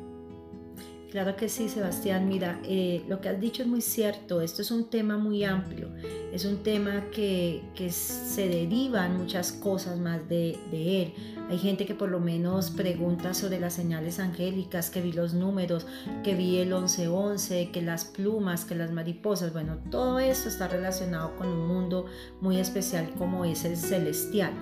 Claro 1.11 1.35
que 1.35 1.49
sí, 1.49 1.67
Sebastián. 1.67 2.29
Mira, 2.29 2.61
eh, 2.63 3.03
lo 3.09 3.19
que 3.19 3.27
has 3.27 3.39
dicho 3.39 3.63
es 3.63 3.67
muy 3.67 3.81
cierto. 3.81 4.39
Esto 4.39 4.61
es 4.61 4.71
un 4.71 4.89
tema 4.89 5.17
muy 5.17 5.43
amplio. 5.43 5.89
Es 6.31 6.45
un 6.45 6.63
tema 6.63 7.03
que, 7.11 7.61
se 7.89 8.47
derivan 8.47 9.17
muchas 9.17 9.51
cosas 9.51 9.99
más 9.99 10.29
de, 10.29 10.57
él. 10.71 11.13
Hay 11.49 11.57
gente 11.57 11.85
que 11.85 11.95
por 11.95 12.07
lo 12.07 12.21
menos 12.21 12.69
pregunta 12.71 13.33
sobre 13.33 13.59
las 13.59 13.73
señales 13.73 14.19
angélicas, 14.19 14.89
que 14.89 15.01
vi 15.01 15.11
los 15.11 15.33
números, 15.33 15.85
que 16.23 16.33
vi 16.33 16.59
el 16.59 16.69
1111, 16.69 17.71
que 17.71 17.81
las 17.81 18.05
plumas, 18.05 18.63
que 18.63 18.75
las 18.75 18.91
mariposas. 18.91 19.51
Bueno, 19.51 19.79
todo 19.89 20.17
esto 20.19 20.47
está 20.47 20.69
relacionado 20.69 21.35
con 21.35 21.47
un 21.47 21.67
mundo 21.67 22.05
muy 22.39 22.55
especial 22.57 23.09
como 23.17 23.43
es 23.43 23.65
el 23.65 23.75
celestial. 23.75 24.53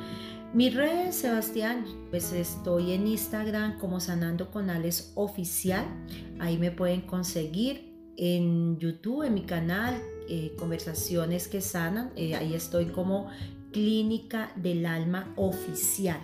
Mi 0.52 0.72
red, 0.72 1.12
Sebastián, 1.12 1.86
pues 2.10 2.34
estoy 2.34 2.94
en 2.94 3.06
Instagram 3.06 3.78
como 3.78 4.00
Sanando 4.00 4.50
con 4.50 4.72
Alex 4.72 5.12
Oficial. 5.14 5.86
Ahí 6.40 6.58
me 6.58 6.72
pueden 6.72 7.02
conseguir 7.02 7.94
en 8.18 8.80
YouTube, 8.80 9.28
en 9.28 9.36
mi 9.36 9.44
canal, 9.44 10.02
eh, 10.28 10.56
Conversaciones 10.58 11.48
que 11.48 11.62
Sanan. 11.62 12.12
Eh, 12.16 12.34
ahí 12.34 12.56
estoy 12.56 12.88
como 12.88 13.28
Clínica 13.72 14.52
del 14.56 14.88
Alma 14.88 15.32
Oficial. 15.36 16.20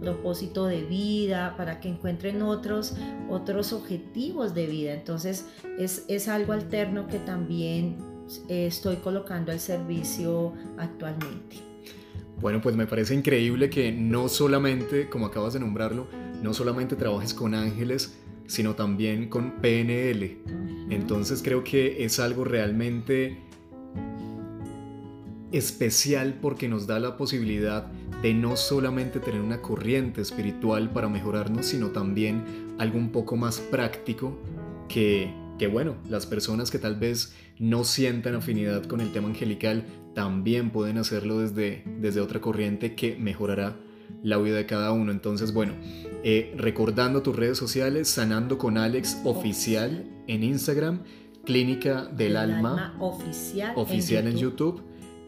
propósito 0.00 0.66
de 0.66 0.82
vida, 0.82 1.54
para 1.56 1.80
que 1.80 1.88
encuentren 1.88 2.42
otros, 2.42 2.94
otros 3.28 3.72
objetivos 3.72 4.54
de 4.54 4.66
vida. 4.66 4.94
Entonces 4.94 5.46
es, 5.78 6.04
es 6.08 6.28
algo 6.28 6.52
alterno 6.52 7.06
que 7.06 7.18
también 7.18 7.96
eh, 8.48 8.66
estoy 8.66 8.96
colocando 8.96 9.52
al 9.52 9.60
servicio 9.60 10.52
actualmente. 10.78 11.56
Bueno, 12.40 12.60
pues 12.60 12.76
me 12.76 12.86
parece 12.86 13.14
increíble 13.14 13.70
que 13.70 13.92
no 13.92 14.28
solamente, 14.28 15.08
como 15.08 15.26
acabas 15.26 15.54
de 15.54 15.60
nombrarlo, 15.60 16.06
no 16.42 16.52
solamente 16.52 16.94
trabajes 16.96 17.32
con 17.32 17.54
ángeles, 17.54 18.18
sino 18.46 18.74
también 18.74 19.28
con 19.28 19.52
PNL. 19.62 20.38
Entonces 20.90 21.42
creo 21.42 21.64
que 21.64 22.04
es 22.04 22.20
algo 22.20 22.44
realmente 22.44 23.42
especial 25.52 26.38
porque 26.40 26.68
nos 26.68 26.86
da 26.86 26.98
la 26.98 27.16
posibilidad 27.16 27.90
de 28.22 28.34
no 28.34 28.56
solamente 28.56 29.20
tener 29.20 29.40
una 29.40 29.60
corriente 29.60 30.20
espiritual 30.20 30.90
para 30.90 31.08
mejorarnos, 31.08 31.66
sino 31.66 31.88
también 31.88 32.74
algo 32.78 32.98
un 32.98 33.10
poco 33.10 33.36
más 33.36 33.60
práctico 33.60 34.38
que, 34.88 35.32
que 35.58 35.66
bueno, 35.66 35.96
las 36.08 36.26
personas 36.26 36.70
que 36.70 36.78
tal 36.78 36.96
vez 36.96 37.34
no 37.58 37.84
sientan 37.84 38.34
afinidad 38.34 38.84
con 38.84 39.00
el 39.00 39.12
tema 39.12 39.28
angelical 39.28 39.84
también 40.14 40.70
pueden 40.70 40.98
hacerlo 40.98 41.40
desde, 41.40 41.82
desde 42.00 42.20
otra 42.20 42.40
corriente 42.40 42.94
que 42.94 43.16
mejorará 43.16 43.76
la 44.22 44.38
vida 44.38 44.56
de 44.56 44.66
cada 44.66 44.92
uno. 44.92 45.12
Entonces, 45.12 45.52
bueno, 45.52 45.74
eh, 46.22 46.54
recordando 46.56 47.22
tus 47.22 47.36
redes 47.36 47.58
sociales, 47.58 48.08
Sanando 48.08 48.58
con 48.58 48.78
Alex 48.78 49.20
Oficial 49.24 50.04
en 50.26 50.42
Instagram, 50.42 51.02
Clínica 51.44 52.06
del 52.06 52.36
Alma, 52.36 52.96
Oficial, 52.98 53.72
oficial 53.76 54.26
en, 54.26 54.36
YouTube. 54.36 54.82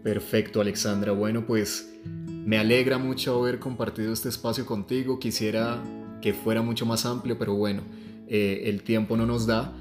Perfecto, 0.02 0.62
Alexandra. 0.62 1.12
Bueno, 1.12 1.46
pues 1.46 1.94
me 2.04 2.58
alegra 2.58 2.98
mucho 2.98 3.38
haber 3.38 3.60
compartido 3.60 4.12
este 4.12 4.30
espacio 4.30 4.66
contigo. 4.66 5.20
Quisiera 5.20 5.84
que 6.20 6.34
fuera 6.34 6.64
mucho 6.64 6.88
más 6.88 7.06
amplio, 7.06 7.38
pero 7.38 7.54
bueno, 7.54 7.84
eh, 8.28 8.64
el 8.66 8.82
tiempo 8.82 9.16
no 9.18 9.28
nos 9.28 9.46
da. 9.46 9.72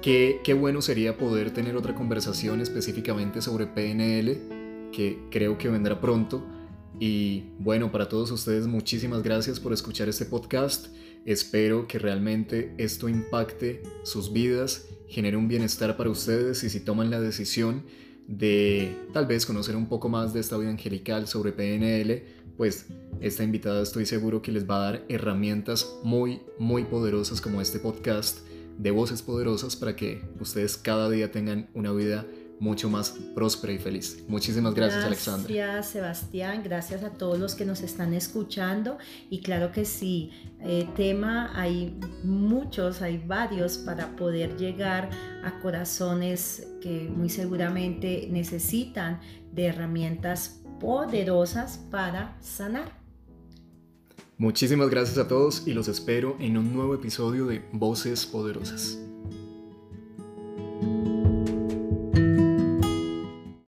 Qué, 0.00 0.40
qué 0.42 0.54
bueno 0.54 0.80
sería 0.80 1.18
poder 1.18 1.50
tener 1.50 1.76
otra 1.76 1.94
conversación 1.94 2.62
específicamente 2.62 3.42
sobre 3.42 3.66
PNL, 3.66 4.90
que 4.90 5.18
creo 5.30 5.58
que 5.58 5.68
vendrá 5.68 6.00
pronto. 6.00 6.55
Y 6.98 7.44
bueno, 7.58 7.92
para 7.92 8.08
todos 8.08 8.30
ustedes 8.30 8.66
muchísimas 8.66 9.22
gracias 9.22 9.60
por 9.60 9.72
escuchar 9.72 10.08
este 10.08 10.24
podcast. 10.24 10.86
Espero 11.24 11.86
que 11.86 11.98
realmente 11.98 12.74
esto 12.78 13.08
impacte 13.08 13.82
sus 14.04 14.32
vidas, 14.32 14.88
genere 15.08 15.36
un 15.36 15.48
bienestar 15.48 15.96
para 15.96 16.10
ustedes 16.10 16.62
y 16.64 16.70
si 16.70 16.80
toman 16.80 17.10
la 17.10 17.20
decisión 17.20 17.84
de 18.26 18.96
tal 19.12 19.26
vez 19.26 19.44
conocer 19.46 19.76
un 19.76 19.88
poco 19.88 20.08
más 20.08 20.32
de 20.32 20.40
esta 20.40 20.56
vida 20.56 20.70
angelical 20.70 21.26
sobre 21.28 21.52
PNL, 21.52 22.22
pues 22.56 22.86
esta 23.20 23.44
invitada 23.44 23.82
estoy 23.82 24.06
seguro 24.06 24.40
que 24.40 24.52
les 24.52 24.68
va 24.68 24.76
a 24.76 24.92
dar 24.92 25.04
herramientas 25.08 25.96
muy, 26.02 26.40
muy 26.58 26.84
poderosas 26.84 27.40
como 27.40 27.60
este 27.60 27.78
podcast 27.78 28.38
de 28.78 28.90
voces 28.90 29.22
poderosas 29.22 29.76
para 29.76 29.96
que 29.96 30.22
ustedes 30.40 30.76
cada 30.76 31.08
día 31.10 31.30
tengan 31.30 31.68
una 31.74 31.92
vida 31.92 32.26
mucho 32.58 32.88
más 32.88 33.10
próspera 33.34 33.72
y 33.72 33.78
feliz. 33.78 34.24
Muchísimas 34.28 34.74
gracias, 34.74 35.04
Alexandra. 35.04 35.52
Gracias, 35.52 35.86
Sebastián. 35.88 36.62
Gracias 36.64 37.02
a 37.02 37.10
todos 37.10 37.38
los 37.38 37.54
que 37.54 37.64
nos 37.64 37.82
están 37.82 38.14
escuchando. 38.14 38.98
Y 39.30 39.40
claro 39.40 39.72
que 39.72 39.84
sí, 39.84 40.30
eh, 40.60 40.88
tema 40.96 41.50
hay 41.54 41.98
muchos, 42.24 43.02
hay 43.02 43.18
varios 43.18 43.78
para 43.78 44.16
poder 44.16 44.56
llegar 44.56 45.10
a 45.44 45.58
corazones 45.60 46.66
que 46.80 47.10
muy 47.14 47.28
seguramente 47.28 48.28
necesitan 48.30 49.20
de 49.52 49.66
herramientas 49.66 50.60
poderosas 50.80 51.78
para 51.90 52.36
sanar. 52.40 52.96
Muchísimas 54.38 54.90
gracias 54.90 55.16
a 55.16 55.28
todos 55.28 55.66
y 55.66 55.72
los 55.72 55.88
espero 55.88 56.36
en 56.38 56.58
un 56.58 56.74
nuevo 56.74 56.94
episodio 56.94 57.46
de 57.46 57.62
Voces 57.72 58.26
Poderosas. 58.26 58.98